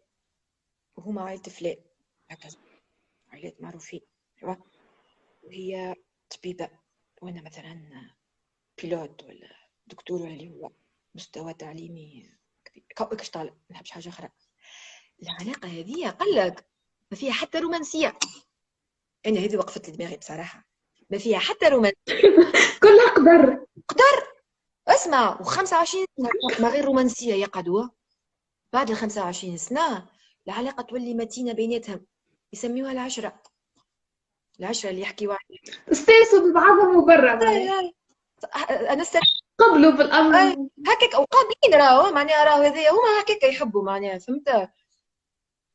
[0.97, 1.77] وهما عائلة فلان.
[2.31, 2.59] هكذا.
[3.29, 4.01] عائلات معروفين
[5.43, 5.95] وهي
[6.31, 6.71] طبيبة
[7.23, 7.91] وأنا مثلا
[8.83, 10.71] بيلوت ولا دكتور ولا اللي هو
[11.15, 12.31] مستوى تعليمي
[12.65, 12.85] كبير.
[13.17, 14.29] كاش طالع؟ ما نحبش حاجة أخرى.
[15.23, 16.67] العلاقة هذه قال لك
[17.11, 18.19] ما فيها حتى رومانسية.
[19.27, 20.69] أنا هذه وقفت لي دماغي بصراحة.
[21.11, 21.95] ما فيها حتى رومانسية.
[22.83, 24.34] كلها قدر قدر
[24.89, 27.91] اسمع و25 سنة ما غير رومانسية يا قدوة.
[28.73, 30.09] بعد ال 25 سنة
[30.47, 32.07] العلاقة تولي متينة بيناتهم
[32.53, 33.43] يسميوها العشرة.
[34.61, 37.33] العشرة اللي يحكيوا عليها استانسوا ببعضهم وبرا
[38.93, 39.05] أنا
[39.59, 40.37] قبلوا بالأمر.
[40.87, 44.71] هكاك وقابلين راهو معناها راهو هذايا هما هكاك يحبوا معناها فهمت؟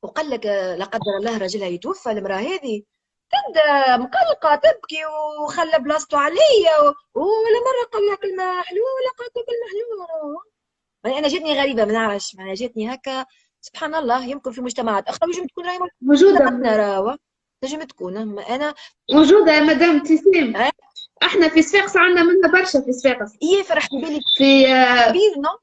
[0.04, 2.84] وقال لك لا قدر الله راجلها يتوفى المرأة هذه.
[3.32, 5.06] تبدا مقلقة تبكي
[5.44, 6.80] وخلى بلاصتو عليا
[7.14, 10.44] ولا مرة قال لها كلمة حلوة ولا قالت كلمة حلوة.
[11.06, 13.26] يعني أنا جاتني غريبة ما نعرفش معناها جاتني هكا
[13.62, 16.76] سبحان الله يمكن في مجتمعات أخرى يجب تكون راهي موجودة.
[16.76, 17.18] راهو.
[17.62, 18.40] تنجم تكون.
[18.40, 18.74] أنا
[19.14, 20.72] موجودة يا مدام ابتسام
[21.24, 23.38] إحنا في صفاقس عندنا منها برشا في صفاقس.
[23.42, 24.64] إيه فرح بالي في
[25.10, 25.60] كبير non؟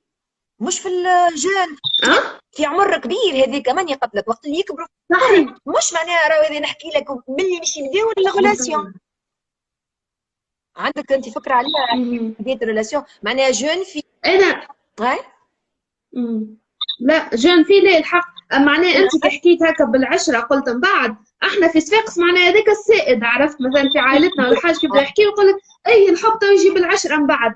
[0.60, 1.76] مش في ال jeunes.
[2.04, 4.86] أه؟ في عمر كبير هذه كمان يقتلك وقت اللي يكبروا.
[5.66, 8.94] مش معناها راهو هذه نحكي لك ملي باش يبداو ال relation
[10.76, 11.86] عندك أنت فكرة عليها؟
[12.38, 14.68] بدايه الريلاسيون معناها جون في أنا.
[15.00, 15.18] هاي
[17.00, 18.36] لا جون في لا الحق.
[18.52, 21.16] معناها أنت كي حكيت هكا بالعشرة قلت من بعد.
[21.42, 25.46] إحنا في صفاقس معناها هذاك السائد عرفت؟ مثلا في عائلتنا ولا حاجة كيبدا يحكي ويقول
[25.48, 27.54] لك اي الحب تو يجي بالعشرة من بعد.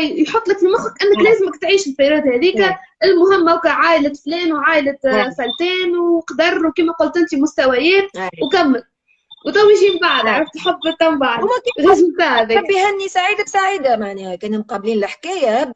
[0.00, 2.56] يحط لك في مخك إنك لازمك تعيش البيريود هذيك.
[3.04, 4.98] المهم هكا عائله فلان وعائله
[5.38, 8.10] فلتان وقدر وكما قلت أنت مستويات
[8.42, 8.84] وكمل.
[9.46, 11.44] وتو يجي من بعد عرفت؟ حب من بعد.
[11.80, 12.24] résultat
[12.58, 15.72] حبي هني سعيدة بسعيدة معناها كانوا مقابلين الحكاية.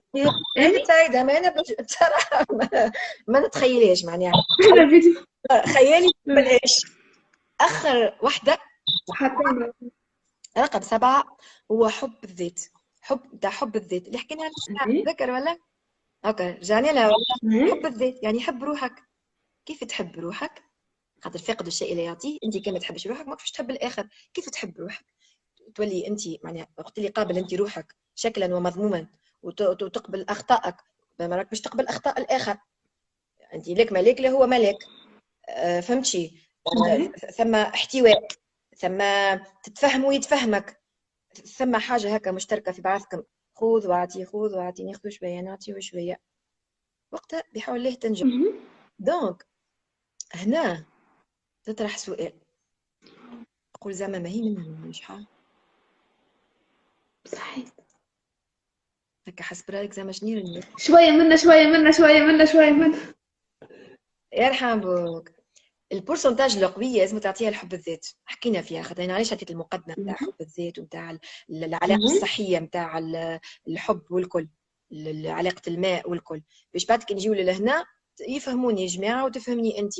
[0.87, 1.55] سعيدة ما أنا
[1.85, 2.93] بصراحة ما,
[3.29, 4.33] ما نتخيلهاش معناها.
[5.75, 6.87] خيالي بلاش
[7.61, 8.59] آخر وحدة.
[10.59, 11.25] رقم سبعة
[11.73, 12.62] هو حب الذات.
[13.07, 14.07] حب ده حب الذات.
[14.07, 14.51] اللي حكينا
[15.07, 15.59] ذكر ولا؟
[16.24, 17.11] OK رجعنا لها.
[17.71, 19.03] حب الذات؟ يعني حب روحك.
[19.67, 20.63] كيف تحب روحك؟
[21.25, 22.39] خاطر فاقد الشيء لا يعطيه.
[22.45, 25.05] أنت كما تحبش روحك ما تحب الآخر؟ كيف تحب روحك؟
[25.75, 29.07] تولي أنت معناها وقت اللي قابل أنت روحك شكلا ومضموما
[29.43, 30.77] وتقبل أخطائك.
[31.19, 32.59] ما راك باش تقبل أخطاء الآخر.
[33.55, 34.79] أنت لك ملاك له هو ملاك
[35.49, 36.41] أه فهمتي؟
[37.37, 38.27] ثم احتواء
[38.77, 38.99] ثم
[39.65, 40.86] تتفهم ويتفهمك.
[41.43, 43.22] ثم حاجة هكا مشتركة في بعضكم.
[43.55, 46.20] خذ واعطي خذ واعطي ناخذ شوية نعطيه شوية.
[47.12, 48.55] وقتها بحول الله تنجم.
[48.99, 49.47] donc
[50.34, 50.87] هنا
[51.64, 52.32] تطرح سؤال.
[53.74, 55.26] تقول زعما ما هي منها شحال
[57.26, 57.68] صحيح.
[59.28, 63.14] هكا حسب رأيك زعما شنو شوية منا شوية منا شوية منا شوية منا.
[64.32, 65.30] يرحم بوك.
[65.93, 68.07] ال pourcentage القوية لازم تعطيها الحب الذات.
[68.24, 71.18] حكينا فيها خاطر أنا علاش عطيت المقدمة نتاع حب الذات ونتاع
[71.51, 72.99] العلاقة الصحية نتاع
[73.68, 74.49] الحب والكل
[75.24, 76.43] علاقة الماء والكل.
[76.72, 77.84] باش بعد كي نجيو لهنا
[78.28, 79.95] يفهموني يا جماعة وتفهمني انت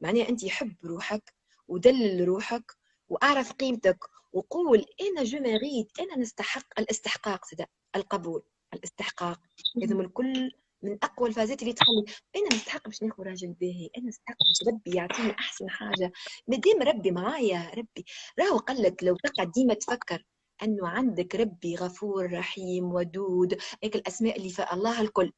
[0.00, 1.34] معناها انت حب روحك
[1.68, 2.72] ودلل روحك
[3.08, 3.98] وأعرف قيمتك
[4.32, 7.66] وقول أنا جو ميريت أنا نستحق الاستحقاق سدا
[7.96, 8.42] القبول
[8.74, 9.40] الاستحقاق.
[9.74, 10.50] لازم الكل
[10.82, 12.04] من أقوى الفازات اللي تخلي
[12.36, 16.12] أنا نستحق باش ناخذ راجل باهي أنا نستحق باش ربي يعطيني أحسن حاجة.
[16.48, 18.04] مادام ربي معايا ربي
[18.38, 20.24] راهو قال لك لو تقعد ديما تفكر
[20.62, 25.32] أنه عندك ربي غفور رحيم ودود هيك الأسماء اللي في الله الكل.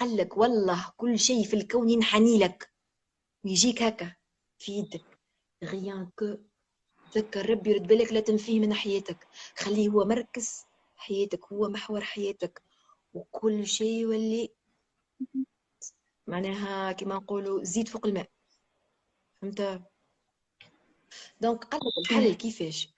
[0.00, 2.72] قال لك والله كل شيء في الكون ينحني لك.
[3.44, 4.14] ويجيك هكا
[4.58, 5.18] في يدك.
[5.64, 6.36] غيان كو
[7.12, 9.26] تذكر ربي يرد بالك لا تنفيه من حياتك.
[9.56, 10.64] خليه هو مركز
[10.96, 12.62] حياتك هو محور حياتك.
[13.14, 14.55] وكل شيء يولي
[16.26, 18.30] معناها كما نقولوا زيد فوق الماء.
[19.42, 19.82] فهمت؟
[21.40, 22.94] donc لك الحل كيفاش؟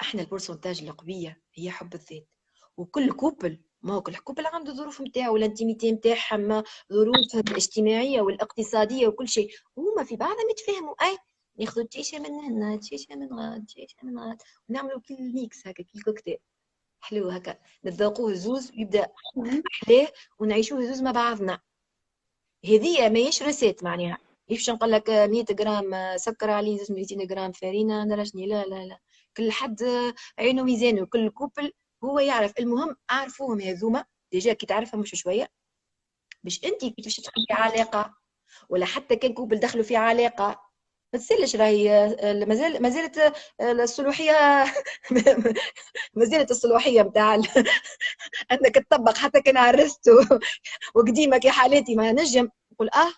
[0.00, 2.28] إحنا ال pourcentage القوية هي حب الذات.
[2.76, 6.62] وكل couple ما هو كل couple عنده ظروف نتاعو وال intimité نتاعهم
[6.92, 9.50] ظروفهم الاجتماعية والاقتصادية وكل شيء.
[9.78, 10.94] هما في بعضهم يتفاهموا.
[11.04, 11.18] أي
[11.58, 16.02] ياخذوا تيشا من هنا تيشا من غاد تيشا من غاد ونعملوا كل mix هكا كل
[16.02, 16.38] كوكتيل
[17.00, 17.58] حلو هكا.
[17.84, 19.06] نذوقوه زوز ويبدأ
[19.72, 21.60] احلاه ونعيشوه زوز مع بعضنا.
[22.64, 24.18] هذه ماهيش recette معناها.
[24.48, 28.98] باش نقول لك 100 غرام سكر عليه 200 غرام فارينة درجني لا لا لا.
[29.36, 29.82] كل حد
[30.38, 31.72] عينه ميزانه كل couple
[32.04, 32.58] هو يعرف.
[32.58, 34.04] المهم اعرفوهم هذوما.
[34.32, 35.48] déjà كي تعرفهم مش شوية.
[36.44, 38.14] باش انت كيفاش تدخل في علاقة؟
[38.68, 40.67] ولا حتى كان couple دخلوا في علاقة.
[41.12, 44.64] ما تسالش راهي مازال ما زالت الصلوحيه
[46.14, 47.34] ما زالت الصلوحيه نتاع
[48.52, 50.10] أنك تطبق حتى كان عرست
[50.94, 52.48] وقديمه كي حالاتي ما نجم.
[52.72, 53.12] نقول آه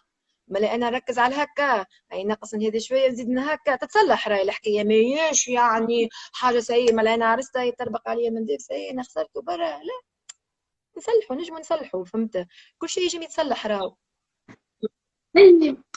[0.48, 1.86] ما أنا نركز على هكا.
[2.12, 3.76] أي نقص هذا شوية نزيد هكا.
[3.76, 4.84] تتصلح راهي الحكاية.
[4.84, 9.56] ماهيش يعني حاجة سيئه ما أنا عرستها يطربق عليا من ديك سيئه أنا خسرته برا
[9.68, 10.00] لا.
[10.98, 12.04] نصلحوا نجم نصلحوا.
[12.04, 12.46] فهمت؟
[12.78, 13.96] كل شيء يجي يتصلح راهو.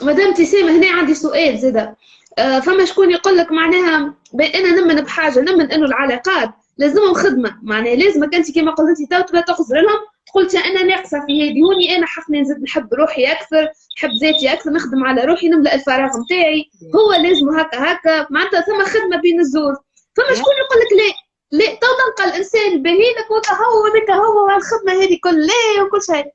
[0.01, 1.97] مدام تسيم هنا عندي سؤال زاده
[2.37, 4.13] آه فما شكون يقول لك معناها
[4.55, 7.59] أنا نؤمن بحاجة نؤمن إنه العلاقات لازمهم خدمة.
[7.63, 9.99] معناها لازمك أنت كما قلتي تو تبدا تخزر لهم.
[10.35, 13.67] قلت أنا ناقصة في هذه هوني أنا حقني نزيد نحب روحي أكثر
[13.97, 18.27] نحب ذاتي أكثر نخدم على روحي نملأ الفراغ نتاعي هو لازم هكا هكا.
[18.29, 19.73] معناتها ثم خدمة بين الزور
[20.17, 21.13] فما شكون يقول لك لا
[21.57, 26.25] لا تو تلقى الإنسان باهي لك هو هذاك هو الخدمه هذه كل لا وكل شيء.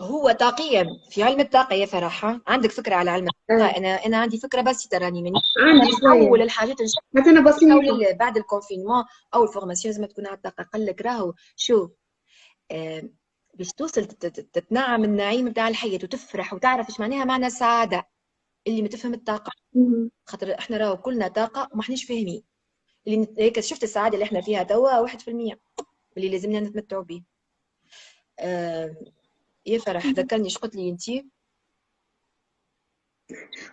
[0.00, 2.40] هو طاقيا في علم الطاقة يا فرحة.
[2.46, 3.76] عندك فكرة على علم الطاقة؟ أه.
[3.78, 5.40] أنا أنا عندي فكرة بسيطة راني مني.
[6.28, 6.76] أول الحاجات
[7.26, 10.62] أنا بسيطة بعد ال confinement أو ال formation لازم تكون على الطاقة.
[10.64, 11.90] قال لك راهو شوف
[12.70, 13.02] آه
[13.54, 18.08] باش توصل تتنعم النعيم بتاع الحياة وتفرح وتعرف إيش معناها معنى السعادة.
[18.66, 19.52] اللي ما تفهم الطاقة.
[20.26, 22.42] خاطر إحنا راهو كلنا طاقة وما إحناش فاهمين.
[23.06, 25.28] اللي هيك شفت السعادة اللي إحنا فيها توا 1%
[26.16, 27.22] اللي لازمنا نتمتعوا به
[28.38, 28.96] آه
[29.66, 31.02] يا فرح ذكرني إيش قلت لي انت؟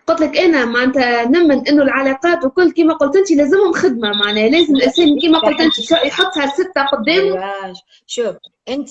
[0.06, 4.76] قلت لك أنا معناتها نمن إنه العلاقات وكل كما قلت انت لازمهم خدمة معناها لازم
[4.76, 7.74] الإنسان كما قلت انت يحطها ستة قدامه.
[8.06, 8.36] شوف
[8.68, 8.90] انت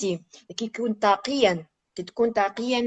[0.58, 2.82] كي تكون طاقيا كي تكون طاقيا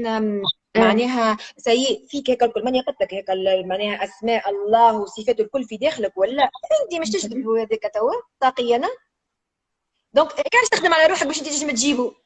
[0.77, 2.63] معناها سيء فيك هيك الكل.
[2.63, 3.29] ماني قلت لك هيك
[3.65, 6.43] معناها أسماء الله وصفاته الكل في داخلك ولا؟
[6.83, 8.81] انت مش تجذب هذاك توا طاقيا.
[10.13, 12.24] donc علاش تخدم على روحك باش انت تجي تجيبه.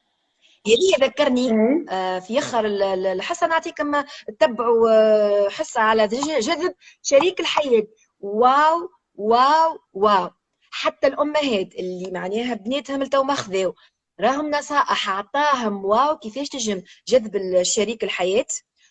[0.66, 1.50] هذه ذكرني
[1.90, 7.86] آه، في آخر الحصة نعطيكم تتبعوا آه، حصة على جذب شريك الحياة
[8.20, 10.30] waw waw waw.
[10.70, 13.74] حتى الأمهات اللي معناها بناتهم التو ماخذاو
[14.20, 18.46] راهم نصائح عطاهم waw كيفاش تجم جذب الشريك الحياة؟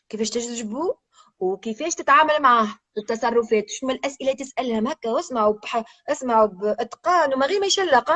[0.10, 1.00] كيفاش تجذبوه
[1.40, 2.68] وكيفاش تتعامل معاه؟
[2.98, 3.66] التصرفات.
[3.70, 5.84] شنو الأسئلة تسألهم؟ هكا واسمعوا بح...
[6.10, 8.12] اسمعوا بأتقان وما غير ما يشلق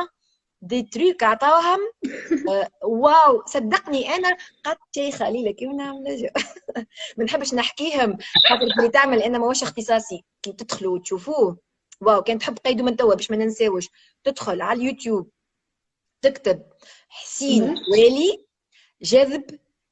[0.64, 1.78] دي تريك عطاوهم
[2.50, 6.30] آه، واو صدقني أنا قد شي خليله كيف نعمل
[7.18, 8.18] ما نحبش نحكيهم.
[8.48, 10.24] خاطر اللي تعمل أنا ماهوش اختصاصي.
[10.42, 11.58] كي تدخلوا وتشوفوه
[12.00, 13.88] واو كان تحب قيدو من توا باش ما ننساوش.
[14.24, 15.30] تدخل على اليوتيوب.
[16.22, 16.62] تكتب
[17.08, 17.62] حسين
[17.92, 18.44] والي
[19.02, 19.44] جذب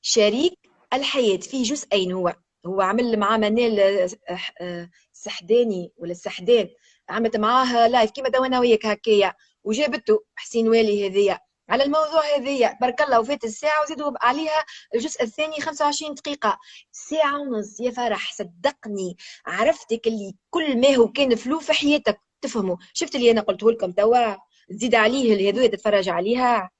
[0.02, 0.58] شريك
[0.92, 1.36] الحياة.
[1.36, 2.34] فيه جزئين هو.
[2.66, 6.68] هو عمل معاه منال آه، آه، سحداني ولا السحدان
[7.08, 9.34] عملت معاه live كيما تو أنا وياك هكايا.
[9.64, 10.24] وجابته.
[10.36, 11.40] حسين والي هذيا.
[11.68, 14.64] على الموضوع هذايا بارك الله وفات الساعة وزيدوا عليها.
[14.94, 16.58] الجزء الثاني 25 دقيقة.
[16.92, 17.80] ساعة ونص.
[17.80, 22.20] يا فرح صدقني عرفتك اللي كل ما هو كان flou في حياتك.
[22.40, 22.76] تفهموا.
[22.94, 24.36] شفت اللي أنا قلته لكم توا؟
[24.70, 26.70] تزيد عليه اللي هذويا تتفرج عليها.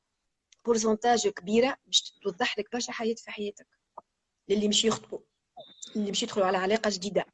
[0.64, 3.66] بورسنتاج كبيرة باش توضح لك برشا حياة في حياتك.
[4.48, 5.18] للي مش يخطبوا.
[5.96, 7.26] اللي مش يدخلوا على علاقة جديدة.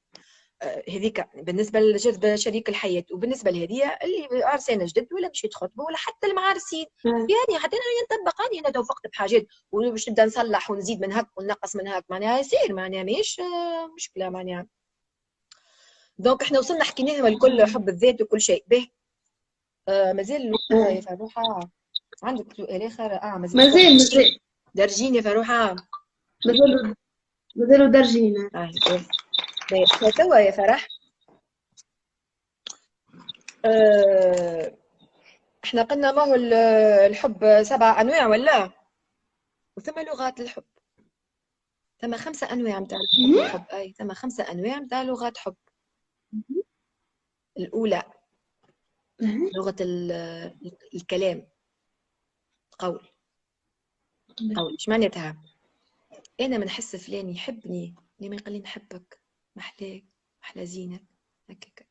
[0.89, 6.27] هذيك بالنسبة لجذب شريك الحياة وبالنسبة لهذه اللي عرسانه جدد ولا باش يتخطبوا ولا حتى
[6.27, 11.77] المعارسين يعني حتى أنا نطبق أنا توفقت بحاجات وباش نبدأ نصلح ونزيد من هك ونقص
[11.77, 14.67] من هك معناها يصير معناها ماهيش آه، مشكلة معناها.
[16.19, 18.65] دونك إحنا وصلنا حكيناهم الكل حب الذات وكل شيء.
[18.69, 18.89] به
[19.89, 21.61] آه مازال يا فروحه
[22.23, 24.39] عندك سؤال آخر؟ آه مازال مازال مازال.
[24.75, 25.77] درجين يا فروحه
[26.47, 26.95] مازالوا
[27.57, 28.51] مازالوا درجين
[29.71, 30.89] طيب طيب توا يا فرح.
[33.65, 34.79] أه
[35.65, 36.35] إحنا قلنا ما هو
[37.07, 38.71] الحب سبع أنواع ولا؟
[39.77, 40.65] وثم لغات الحب.
[42.01, 42.99] ثم خمسة أنواع متاع
[43.45, 43.65] الحب.
[43.73, 45.57] أي ثم خمسة أنواع متاع لغات حب.
[47.59, 48.03] الأولى.
[49.57, 49.77] لغة
[50.95, 51.49] الكلام.
[52.79, 53.09] قول
[54.57, 55.43] قول إيش معناتها؟
[56.41, 59.21] أنا من حس فلان يحبني لما يقول لي نحبك؟
[59.59, 60.05] محلاك
[60.43, 61.05] محلى زينك
[61.51, 61.89] هكاك.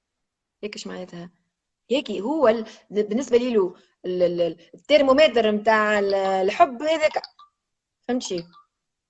[0.63, 1.31] هيك إيش معناتها.
[1.91, 2.65] هيك هو ال...
[2.89, 3.75] بالنسبة لي له
[4.73, 5.99] الترمومتر نتاع
[6.41, 7.21] الحب هذاك
[8.07, 8.47] فهمتي؟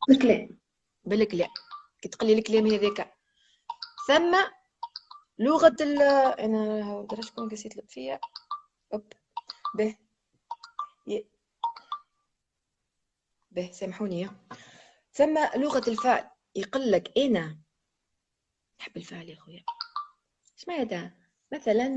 [0.10, 0.60] بالكلام.
[1.04, 1.50] بالكلام.
[2.02, 3.14] كي تقلي الكلام هذاك
[4.08, 4.36] ثم
[5.40, 6.02] لغة ال
[6.40, 8.20] أنا درا شكون قسيت لك فيا؟
[8.94, 9.14] أوب.
[9.76, 9.98] به.
[11.08, 11.26] ي...
[13.52, 14.30] به سامحوني.
[15.12, 17.67] ثم لغة الفعل يقول لك أنا.
[18.80, 19.64] نحب الفعل يا خويا
[20.58, 21.14] اش معناتها
[21.54, 21.88] مثلا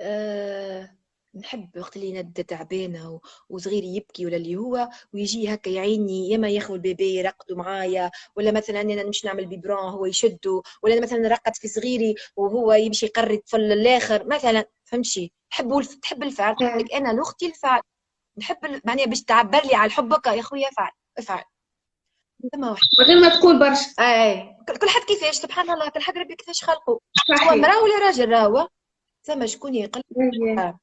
[0.00, 0.96] آه
[1.34, 6.48] نحب وقت اللي ند تعبانة وصغيري يبكي ولا اللي هو ويجي هكا يعيني يا ما
[6.48, 11.56] ياخذ البيبي يرقدوا معايا ولا مثلا أنا نمشي نعمل بيبرون هو يشده ولا مثلا نرقد
[11.56, 14.26] في صغيري وهو يمشي يقري الطفل الآخر.
[14.26, 16.56] مثلا فهمتي؟ تحب تحب الفعل
[16.94, 17.80] أنا لغتي الفعل.
[18.38, 21.44] نحب معناها باش تعبر لي على حبك يا خويا فعل افعل
[22.44, 23.86] غير ما تقول برشا.
[24.00, 27.00] اي كل حد كيفاش سبحان الله كل حد ربي كيفاش خلقه.
[27.30, 28.68] هو مرا ولا راجل راهو
[29.22, 30.02] ثم شكون يقل
[30.58, 30.78] آه.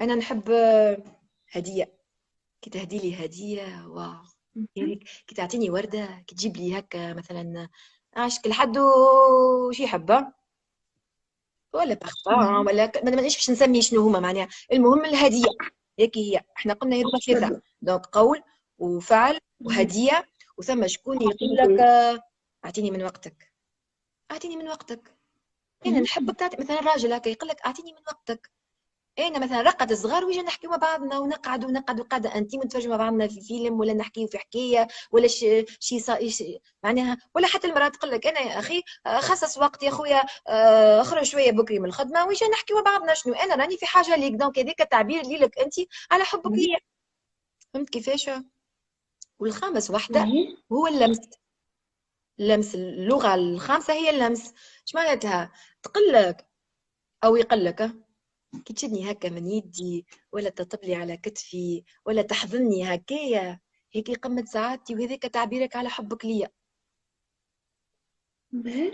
[0.00, 0.50] أنا نحب
[1.52, 1.98] هدية.
[2.62, 4.22] كي تهدي لي هدية waw.
[4.74, 7.68] كي تعطيني وردة كي تجيب لي هكا مثلا
[8.16, 10.26] عاش كل حد وش يحب.
[11.74, 14.48] ولا بارفان ولا ما نعرفش باش نسمي شنو هما معناها.
[14.72, 15.48] المهم الهدية.
[15.98, 16.40] هيك هي.
[16.56, 18.42] إحنا قلنا هذوما ثلاثة donc قول
[18.78, 20.26] وفعل وهدية
[20.58, 21.80] وثم شكون يقول لك
[22.64, 23.52] أعطيني من وقتك.
[24.30, 25.16] أعطيني من وقتك.
[25.86, 28.50] أنا نحبك تعطي مثلا راجل هكا يقول لك أعطيني من وقتك.
[29.18, 33.28] أنا مثلا رقد الصغار ويجي نحكي مع بعضنا ونقعد ونقعد قاعدة أنت ونتفرجوا مع بعضنا
[33.28, 38.26] في فيلم ولا نحكيو في حكاية ولا شي شي معناها ولا حتى المرأة تقول لك
[38.26, 38.82] أنا يا أخي
[39.18, 43.14] خصص وقت يا خويا آه، اخرج شوية بكري من الخدمة ويجي نحكي مع بعضنا.
[43.14, 44.34] شنو؟ أنا راني في حاجة ليك.
[44.34, 45.74] دونك هذاك التعبير لي لك أنت
[46.10, 46.52] على حبك.
[46.52, 46.78] ليا
[47.74, 48.30] فهمت كيفاش؟
[49.42, 50.26] والخامس وحده
[50.72, 51.18] هو اللمس.
[52.40, 54.54] اللمس اللغة الخامسة هي اللمس.
[54.86, 56.48] اش معناتها؟ تقلك
[57.24, 57.92] أو يقلك.
[58.64, 63.60] كي تشدني هكا من يدي ولا تطبلي على كتفي ولا تحضني هكايا
[63.92, 66.48] هيك قمة سعادتي وهذاك تعبيرك على حبك ليا.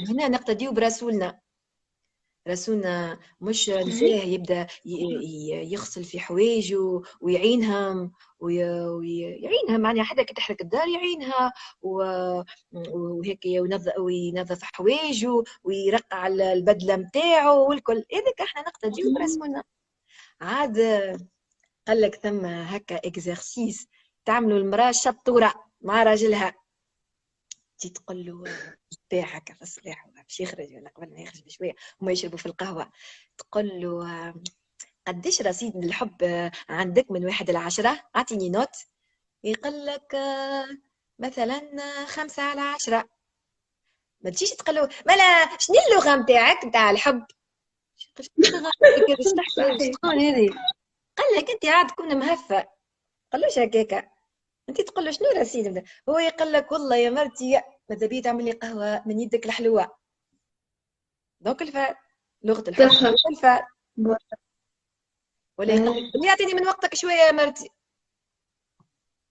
[0.09, 1.41] هنا نقتديو برسولنا
[2.49, 11.53] رسولنا مش نساه يبدأ يغسل في حوايجه ويعينهم ويعينها معناها حدا كي تحرق الدار يعينها
[11.83, 13.41] وهيك
[13.99, 18.05] وينظف حوايجه ويرقع البدلة نتاعو والكل.
[18.13, 19.63] هذاك إحنا نقتديو برسولنا
[20.41, 20.79] عاد
[21.89, 23.89] قال لك ثم هكا اكزرسيس
[24.25, 26.55] تعملوا المرأة شطورة مع راجلها.
[27.79, 28.45] تجي تقول له
[28.91, 31.73] صباح هكا في الصباح باش يخرج ولا قبل ما يخرج بشوية.
[32.03, 32.91] هما يشربوا في القهوة.
[33.39, 34.35] تقول له
[35.07, 38.77] قديش رصيد الحب عندك من واحد لعشرة؟ أعطيني نوت.
[39.45, 40.17] يقول لك
[41.19, 41.71] مثلا
[42.07, 43.09] خمسة على عشرة.
[44.21, 47.27] ما تجيش تقول له مالا شنو اللغة نتاعك نتاع الحب؟
[47.97, 48.45] شكون
[50.21, 50.49] هذه
[51.17, 52.69] قال لك أنت عاد تكون مهفة
[53.33, 54.18] قالوش هكاكا
[54.69, 57.61] انت تقول له شنو رصيد هو يقول لك والله يا مرتي
[57.91, 59.97] ماذا بيا تعمل لي قهوة؟ من يدك الحلوة.
[61.41, 61.95] donc الفعل.
[62.43, 63.63] لغة الحب الفعل.
[65.59, 67.71] ولا يقول لك يعطيني من وقتك شوية يا مرتي.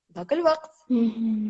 [0.09, 0.71] donc الوقت.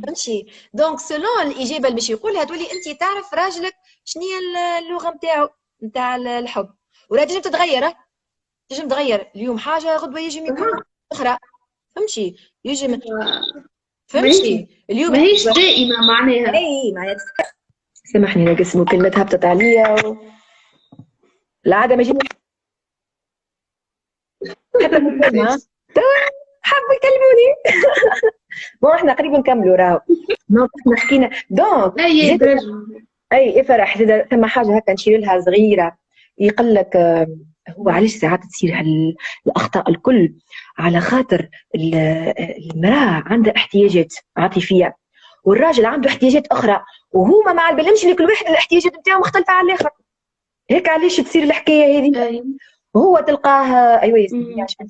[0.06, 3.74] فهمتي donc selon الإجابة اللي باش يقولها تولي انت تعرف راجلك
[4.06, 5.50] شنو هي اللغة نتاعو
[5.84, 6.76] نتاع الحب.
[7.10, 7.94] ولا تنجم تتغير
[8.70, 11.38] تنجم تغير اليوم حاجة غدوة يجي يكون أخرى.
[11.96, 12.36] فهمتي؟
[12.66, 12.94] يجي.
[12.94, 13.00] آه،
[14.08, 16.54] فهمتي؟ اليوم ماهيش دائمة معناها.
[16.58, 17.26] اي معناتها
[18.14, 20.18] سامحني أنا قسموا كلمة هبطت عليا و...
[21.68, 22.04] العادة ما.
[25.96, 26.04] توا
[26.68, 27.48] حبوا يكلموني.
[28.82, 30.00] bon إحنا قريب نكملوا راهو.
[30.50, 31.30] donc إحنا حكينا.
[31.50, 32.38] donc أي
[33.34, 33.98] اي فرح
[34.30, 35.98] ثم حاجة هكا نشير لها صغيرة.
[36.38, 36.96] يقول لك
[37.70, 39.16] هو علاش ساعات تصير هال-
[39.48, 40.34] الأخطاء الكل
[40.78, 41.96] على خاطر ال-
[42.76, 44.96] المرأة عندها احتياجات عاطفية
[45.44, 47.62] والراجل عنده احتياجات أخرى وهما ما
[48.04, 49.90] اللي كل واحد الاحتياجات نتاعو مختلفة على الآخر
[50.70, 52.44] هيك علاش تصير الحكاية هذه.
[52.94, 54.62] وهو تلقاه أيوه يا سيدي مم.
[54.64, 54.88] عشان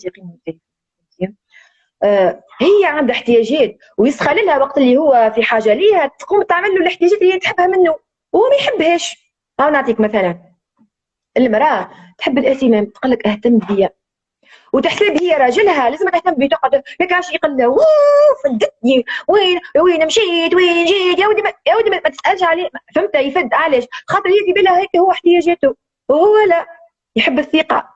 [2.03, 6.77] آه هي عندها احتياجات ويسخل لها وقت اللي هو في حاجة ليها تقوم تعمل له
[6.77, 7.95] الاحتياجات اللي هي تحبها منه
[8.33, 10.39] وهو ما يحبهاش أو نعطيك مثلا
[11.37, 13.89] المرأة تحب الاهتمام تقول لك اهتم بيا.
[14.73, 17.77] وتحسب هي راجلها لازم تهتم بيه تقعد هيك عاش "ووو،
[18.43, 22.69] فدتني وين؟ وين مشيت؟ وين جيت؟ يا ودي ما, يا ودي ما ما تسألش عليه
[22.95, 25.75] فهمت؟ يفد علاش؟ خاطر هي في بالها هيك هو احتياجاته.
[26.09, 26.65] وهو لا
[27.15, 27.89] يحب الثقة.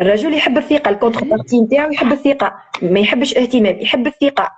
[0.00, 2.62] الرجل يحب الثقة ال contrepartie نتاعو يحب الثقة.
[2.82, 4.52] ما يحبش اهتمام يحب الثقة.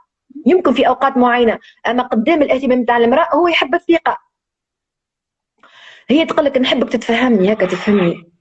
[0.46, 4.18] يمكن في أوقات معينة أما قدام الاهتمام نتاع المرأة هو يحب الثقة.
[6.10, 8.32] هي تقول لك نحبك تتفهمني هكا تفهمني.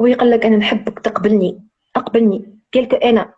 [0.00, 1.62] هو يقول لك أنا نحبك تقبلني
[1.96, 2.58] أقبلني.
[2.72, 3.34] كيلك أنا.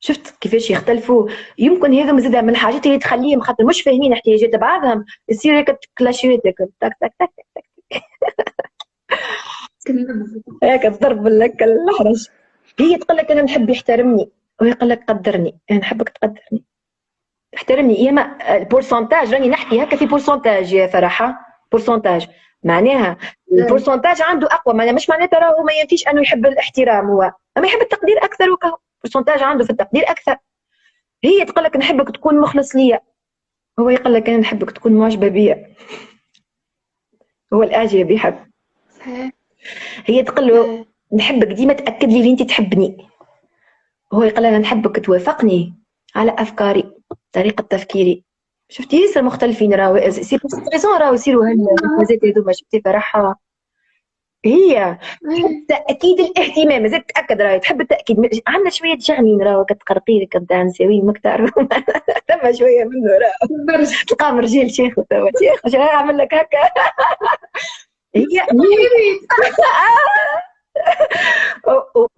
[0.00, 5.04] شفت كيفاش يختلفوا؟ يمكن هذا مزيد من الحاجات اللي تخليهم خاطر مش فاهمين احتياجات بعضهم.
[5.28, 7.30] يصير هيك clash يات هيك تك تك تك
[9.84, 9.94] تك
[10.62, 12.26] هيك تضرب لك الحرج.
[12.78, 14.30] هي تقول لك أنا نحب يحترمني.
[14.60, 16.64] وهي يقول لك قدرني أنا نحبك تقدرني.
[17.52, 21.38] تحترمني يا ما ال pourcentage راني نحكي هكا في pourcentage يا فرحة.
[21.72, 22.28] pourcentage.
[22.62, 23.16] معناها
[23.52, 24.74] ال pourcentage عنده أقوى.
[24.74, 27.06] معناها مش معناتها راهو ما ينفيش أنه يحب الاحترام.
[27.06, 30.36] هو أما يحب التقدير أكثر وكهو pourcentage عنده في التقدير أكثر.
[31.24, 33.00] هي تقول لك نحبك تكون مخلص ليا.
[33.80, 35.74] هو يقول لك أنا نحبك تكون معجبة بيا.
[37.54, 38.38] هو الإعجاب يحب.
[38.98, 39.30] صحيح.
[40.06, 43.08] هي تقول له نحبك ديما تأكد لي اللي أنت تحبني.
[44.12, 45.74] هو يقول أنا نحبك توافقني
[46.14, 46.92] على أفكاري
[47.32, 48.24] طريقة تفكيري.
[48.68, 50.38] شفتي ياسر مختلفين راهو سي
[50.72, 53.36] ريزون راهو يصيروا هالفازات هذوما شفتي فرحها
[54.44, 54.98] هي.
[55.68, 58.16] تأكيد الاهتمام زاد تاكد راهي تحب التأكيد.
[58.46, 64.70] عندنا شوية شغنين راهو كتقرقير كنتاع نساوين ماك تعرف ثم شوية منه راهو تلقاهم رجال
[64.70, 66.58] شيخ توا شيخ شو يعمل لك هكا؟
[68.16, 68.26] هي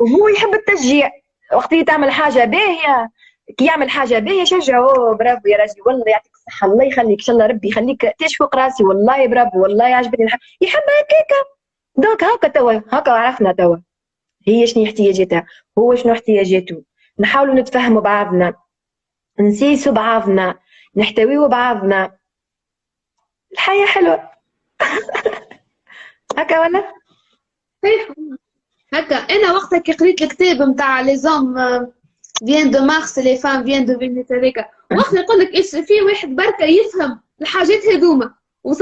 [0.00, 1.10] وهو يحب التشجيع.
[1.52, 3.10] وقت اللي تعمل حاجة باهية
[3.58, 6.66] كي يعمل حاجة باهيه شجعه برافو يا راجل والله يعطيك الصحة.
[6.66, 8.84] الله يخليك إن شاء الله ربي يخليك تاج فوق راسي.
[8.84, 10.26] والله برافو والله عجبتني.
[10.60, 11.40] يحب هكاكا.
[11.96, 13.76] donc هكا توا هكا عرفنا توا.
[14.48, 15.46] هي شنو احتياجاتها؟
[15.78, 16.82] هو شنو احتياجاته؟
[17.18, 18.54] نحاولوا نتفهموا بعضنا.
[19.40, 20.58] نسيسوا بعضنا.
[20.96, 22.16] نحتويوا بعضنا.
[23.52, 24.30] الحياة حلوة.
[26.38, 26.92] هكا ولا؟
[28.94, 29.16] هكا.
[29.16, 31.54] أنا وقتها كي قريت الكتاب نتاع les hommes
[32.46, 36.36] viennent de Mars les femmes viennent de Vénus هذاك وقتها يقول لك إيش في واحد
[36.36, 38.34] بركة يفهم الحاجات هذوما.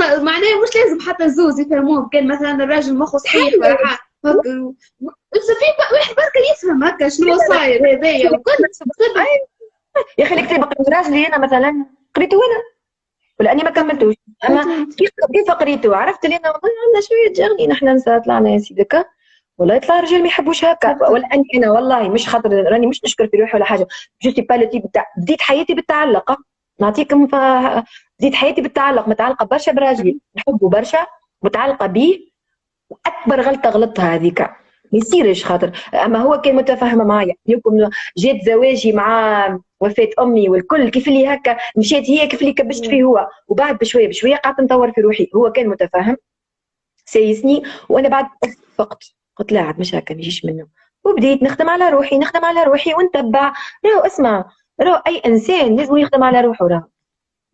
[0.09, 2.09] معناها مش لازم حتى الزوز يفهموهم.
[2.13, 3.99] كان مثلا الراجل مخه صحيح ولا حاجة.
[4.23, 4.75] في
[5.93, 8.31] واحد بركة يفهم هكا شنو صاير هذايا.
[8.31, 8.53] وكل.
[10.19, 12.63] يا أخي الكتاب قريت راجلي أنا مثلا قريته أنا؟
[13.41, 14.15] ولاني ما كملتوش؟
[14.49, 14.89] اما
[15.33, 18.85] كيف قريته؟ عرفت اللي أنا والله عندنا شوية جغلي نحن نساء طلعنا يا سيدي
[19.59, 21.11] والله يطلع الرجال ما يحبوش هكا.
[21.11, 23.87] ولا اني أنا والله مش خاطر راني مش نشكر في روحي ولا حاجة.
[24.23, 26.37] je suis pas le type تاع بديت حياتي بالتعلق.
[26.81, 27.35] نعطيكم ف...
[28.19, 30.19] بديت حياتي بالتعلق متعلقة برشا براجلي.
[30.37, 31.07] نحبه برشا
[31.43, 32.19] متعلقة بيه.
[32.91, 34.41] وأكبر غلطة غلطتها هذيك.
[34.41, 35.73] ما يصيرش خاطر.
[35.95, 37.35] أما هو كان متفاهم معايا.
[37.47, 42.87] يمكن جات زواجي مع وفاة أمي والكل كيف اللي هكا مشيت هي كيف اللي كبشت
[42.87, 43.29] فيه هو.
[43.49, 45.31] وبعد بشوية بشوية قعدت نطور في روحي.
[45.37, 46.17] هو كان متفاهم
[47.05, 47.63] سايسني.
[47.89, 48.27] وأنا بعد
[48.77, 49.18] فقت.
[49.39, 50.67] قلت لا عاد مش هكا ما يجيش منه.
[51.05, 53.53] وبديت نخدم على روحي نخدم على روحي ونتبع.
[53.85, 54.45] راهو اسمع
[54.81, 56.83] راهو أي إنسان لازم يخدم على روحه راهو.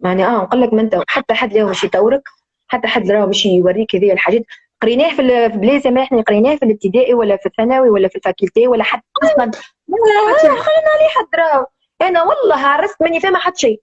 [0.00, 2.22] يعني آه نقول لك ما انت حتى حد راهو باش يطورك
[2.68, 4.42] حتى حد راهو باش يوريك هذه الحاجات.
[4.82, 8.23] قريناه في ال- في بلاد سامحني قريناه في الابتدائي ولا في الثانوي ولا في ال
[8.23, 9.44] faculté ولا حتى أصلا.
[9.88, 11.66] لا خلينا عليه حد راهو.
[12.02, 13.80] أنا والله عرفت ماني فاهمه حتى شيء.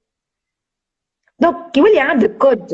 [1.39, 2.67] donc يولي عندك code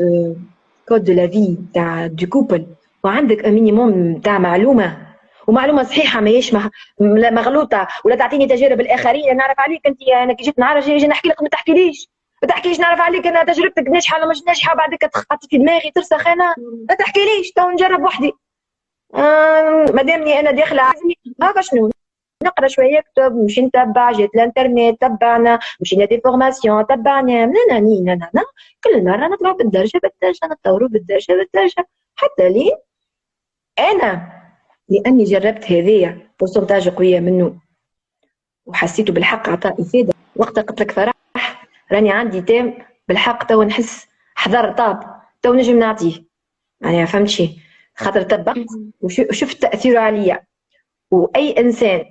[0.88, 2.66] code de la vie تاع de couple
[3.04, 5.07] وعندك minimum تاع معلومة
[5.48, 6.56] ومعلومة صحيحة ماهيش
[7.00, 7.88] مغلوطة.
[8.04, 11.48] ولا تعطيني تجارب الاخرين نعرف عليك أنت أنا كي جيت نعرف جي نحكي لك ما
[11.48, 12.08] تحكيليش.
[12.42, 16.26] ما تحكيش نعرف عليك أنا تجربتك ناجحة ولا مش ناجحة بعدك تحط في دماغي ترسخ
[16.26, 16.54] أنا
[16.88, 18.32] ما تحكيليش تو نجرب وحدي.
[19.14, 20.82] آه مادامني أنا داخلة
[21.42, 21.90] هكا شنو؟
[22.44, 25.58] نقرأ شوية كتب نمشي نتبع جيت الإنترنت تبعنا.
[25.80, 27.46] مشينا des formations تبعنا.
[27.46, 28.44] نا نا نا
[28.84, 31.88] كل مره نطلع بالدرجة بالدرجة نتطوروا بالدرجة بالدرجة.
[32.16, 32.76] حتى لين
[33.78, 34.37] أنا
[34.88, 37.58] لأني جربت هذايا pourcentage قويه منه.
[38.66, 40.12] وحسيته بالحق عطاء إفادة.
[40.36, 41.14] وقتها قلت لك فرح
[41.92, 42.74] راني عندي تام
[43.08, 45.00] بالحق تو نحس حضر طاب
[45.42, 46.24] تو نجم نعطيه.
[46.80, 47.50] يعني فهمت شي
[47.94, 48.66] خاطر طبقت
[49.00, 50.42] وشفت تأثيره عليا.
[51.10, 52.04] وأي إنسان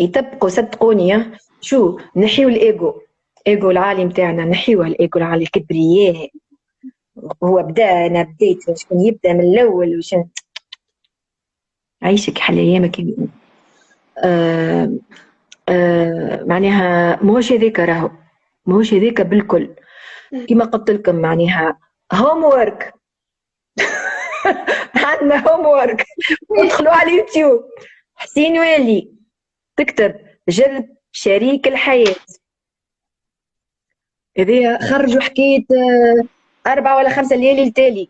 [0.00, 1.24] يطبقوا صدقوني
[1.60, 3.00] شو نحيو الإيجو.
[3.46, 6.30] إيجو العالي نتاعنا نحيوه الإيجو العالي الكبرياء.
[7.44, 10.24] هو بدا أنا بديت شكون يبدأ من الأول وشن
[12.02, 12.96] عيشك حل أيامك.
[14.24, 14.92] آه
[15.68, 18.10] آه معناها ماهوش هذاك راهو.
[18.66, 19.74] ماهوش هذاك بالكل.
[20.48, 21.78] كما قلت لكم معناها
[22.12, 22.94] homework
[24.96, 26.04] عندنا homework
[26.50, 27.64] ادخلوا على اليوتيوب.
[28.14, 29.12] حسين والي
[29.76, 30.14] تكتب
[30.48, 32.14] جذب شريك الحياة.
[34.38, 36.24] إذا خرجوا حكاية آه،
[36.72, 38.08] أربعة ولا خمسة ليالي التالي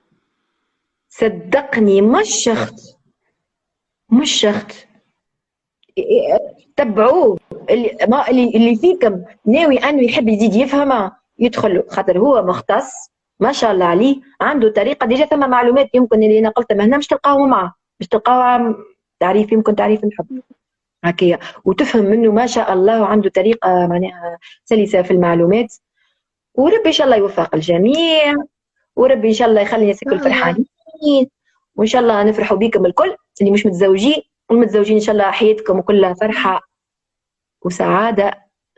[1.08, 2.91] صدقني مش شخص
[4.12, 4.86] مش شخص.
[6.76, 7.38] تبعوه.
[7.70, 13.10] اللي ما اللي اللي فيكم ناوي أنه يحب يزيد يفهم يدخل خاطر هو مختص
[13.40, 15.06] ما شاء الله عليه عنده طريقة.
[15.06, 18.74] ديجا ثم معلومات يمكن اللي أنا قلتها هنا مش تلقاوه معه مش تلقاوها
[19.20, 20.40] تعريف يمكن تعريف الحب.
[21.04, 25.74] هكايا وتفهم منه ما شاء الله وعنده طريقة معناها سلسة في المعلومات.
[26.54, 28.34] وربي إن شاء الله يوفق الجميع.
[28.96, 30.66] وربي إن شاء الله يخلي الناس الكل فرحانين
[31.76, 33.16] وإن شاء الله نفرحوا بكم الكل.
[33.40, 36.60] اللي مش متزوجين والمتزوجين إن شاء الله حياتكم كلها فرحة
[37.62, 38.28] وسعادة.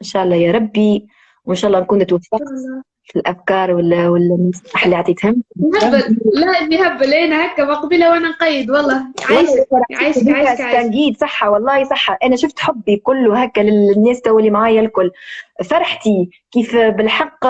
[0.03, 1.07] إن شاء الله يا ربي
[1.45, 2.43] وإن شاء الله نكون توفقت
[3.05, 6.19] في الأفكار ولا ولا المصطلح اللي عطيتهم نهبل.
[6.35, 7.15] لا ابني هبل.
[7.15, 9.07] أنا هكا مقبلة وأنا نقيد والله.
[9.31, 12.19] عايشك عايشك عايشك عايشك صحة والله صحة.
[12.23, 15.11] أنا شفت حبي كله هكا للناس تو اللي معايا الكل.
[15.65, 17.47] فرحتي كيف بالحق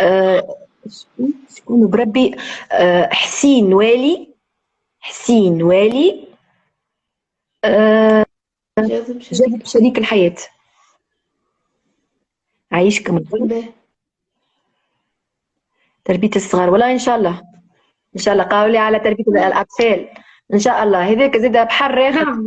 [0.00, 0.56] أه
[1.56, 2.36] شكون؟ بربي
[2.72, 4.35] أه حسين والي.
[5.06, 6.28] حسين والي
[7.64, 8.26] أه
[8.78, 9.22] جذب
[9.64, 9.98] شريك.
[9.98, 10.36] الحياة.
[12.72, 13.18] عايشكم
[16.04, 16.70] تربية الصغار.
[16.70, 17.42] والله إن شاء الله.
[18.16, 18.44] إن شاء الله.
[18.44, 20.08] قاولي على تربية الأطفال.
[20.54, 21.10] إن شاء الله.
[21.10, 22.42] هذاك زيد بحر آخر.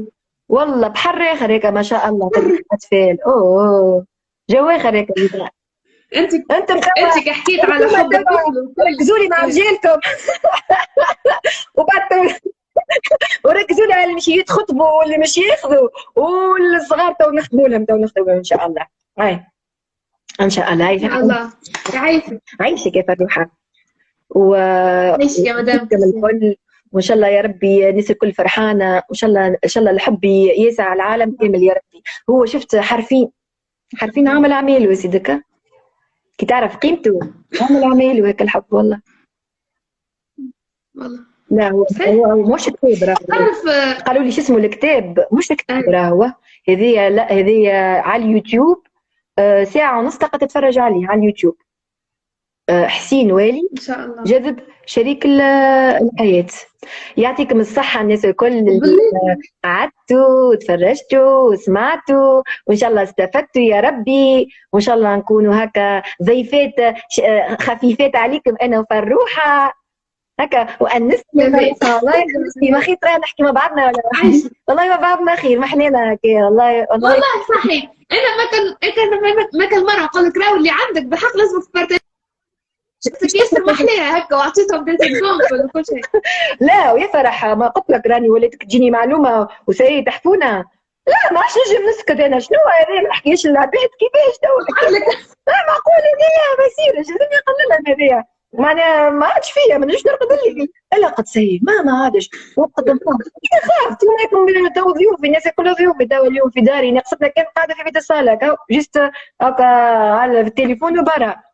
[0.50, 2.30] والله بحر آخر هيك ما شاء الله.
[2.30, 3.24] تربية الأطفال.
[3.24, 4.06] أوه.
[4.50, 5.12] جو آخر هيك
[6.16, 8.10] انت انت انت حكيت على حب
[8.88, 10.00] ركزوا لي مع رجالكم
[11.78, 12.32] وبعد
[13.46, 15.90] وركزوا لي على اللي مش يتخطبوا واللي مش ياخذوا.
[16.16, 18.86] والصغار تو نخدموا لهم تو نخدموا إن شاء الله.
[19.20, 19.46] هاي.
[20.42, 20.94] إن شاء الله.
[20.94, 21.54] ان شاء الله.
[21.94, 23.50] يعيشك عيشك يا فروحه
[24.30, 24.54] و
[25.22, 25.90] عيشك يا مدام.
[25.94, 26.56] الكل.
[26.92, 28.96] وإن شاء الله يا ربي الناس الكل فرحانة.
[28.96, 30.26] وإن شاء الله إن شاء الله الحب
[30.58, 32.04] يسع العالم كامل يا ربي.
[32.30, 33.32] هو شفت حرفين
[33.96, 35.49] حرفين عامل اعمال سيدك
[36.40, 37.20] كي تعرف قيمته.
[37.62, 39.02] عامل اعمال وهيك الحب والله.
[40.96, 41.20] والله.
[41.52, 43.52] لا هو هو مش كتاب راهو
[44.06, 46.32] قالوا لي شو اسمه الكتاب؟ مش كتاب راهو
[46.70, 48.88] هذه لا هذه على اليوتيوب.
[49.40, 51.58] آه، ساعة ونص تلقى تتفرج عليه على اليوتيوب.
[52.72, 54.24] حسين والي إن شاء الله.
[54.24, 56.46] جذب شريك الحياة.
[57.18, 58.80] يعطيكم الصحة الناس الكل اللي
[59.64, 62.42] قعدتوا وتفرجتوا وسمعتوا.
[62.68, 64.48] وإن شاء الله استفدتوا يا ربي.
[64.74, 66.96] وإن شاء الله نكونوا هكا ضيفات
[67.62, 69.80] خفيفات عليكم أنا وفروحة.
[70.40, 71.62] هكا وانست والله
[72.62, 74.02] يا ما خير نحكي مع بعضنا ولا
[74.68, 76.46] والله ما بعضنا خير ما حنينا هكا.
[76.46, 77.92] والله والله والله صحيح.
[78.12, 79.10] أنا ما كان كان
[79.60, 81.62] ما كان مرة قال لك راهو اللي عندك بحق لازم
[83.36, 83.64] ياسر
[84.00, 86.02] هكا وعطيتهم وكل شيء.
[86.60, 90.66] لا ويا فرح ما قلت لك راني وليت تجيني معلومة وسي تحفونا.
[91.08, 92.40] لا ما عادش نجم نسكت أنا.
[92.40, 94.88] شنو هذا ما نحكيش العباد كيفاش تو؟
[95.48, 98.24] لا معقول هذايا ما يصيرش لازم يقللها هذايا
[98.54, 102.30] معناها ما عادش فيا ما نجمش نرقد الليل الا قد سي ما ما عادش.
[102.58, 106.92] وقت خاف؟ تكون تو ضيوف الناس كلها ضيوف تو اليوم في داري.
[106.92, 108.58] نقصتنا كان قاعدة في بيت الصالة.
[108.72, 108.98] جست
[109.42, 109.66] هكا
[110.20, 111.49] على التليفون وبرا.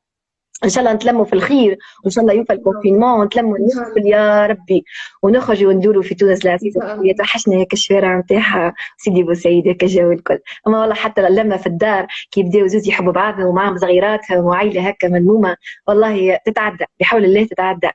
[0.64, 3.58] إن شاء الله نتلموا في الخير وإن شاء الله يوفى الكونفينمون ونتلموا
[4.06, 4.86] يا ربي.
[5.24, 10.40] ونخرجوا وندوروا في تونس العزيزه توحشنا هيك الشوارع نتاعها سيدي بوسعيد هيك الجو الكل.
[10.68, 15.08] أما والله حتى لما في الدار كي يبداو زوز يحبوا بعضهم ومعهم صغيراتهم وعائله هكا
[15.08, 17.90] ملمومة والله تتعدى بحول الله تتعدى.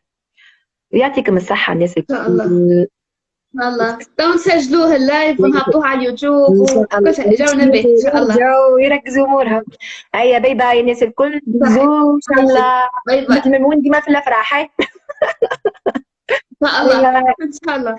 [0.93, 2.87] ويعطيكم الصحة الناس الكل الله.
[4.17, 9.27] تو نسجلوه ال live ونحطوه على اليوتيوب وكل شيء جونا به ان شاء الله يركزوا
[9.27, 9.65] امورهم
[10.15, 11.35] هيا bye bye الناس الكل.
[11.35, 12.89] إن شاء الله.
[13.07, 14.69] bye bye ديما في الافراح ان
[16.65, 17.99] شاء الله إن شاء الله.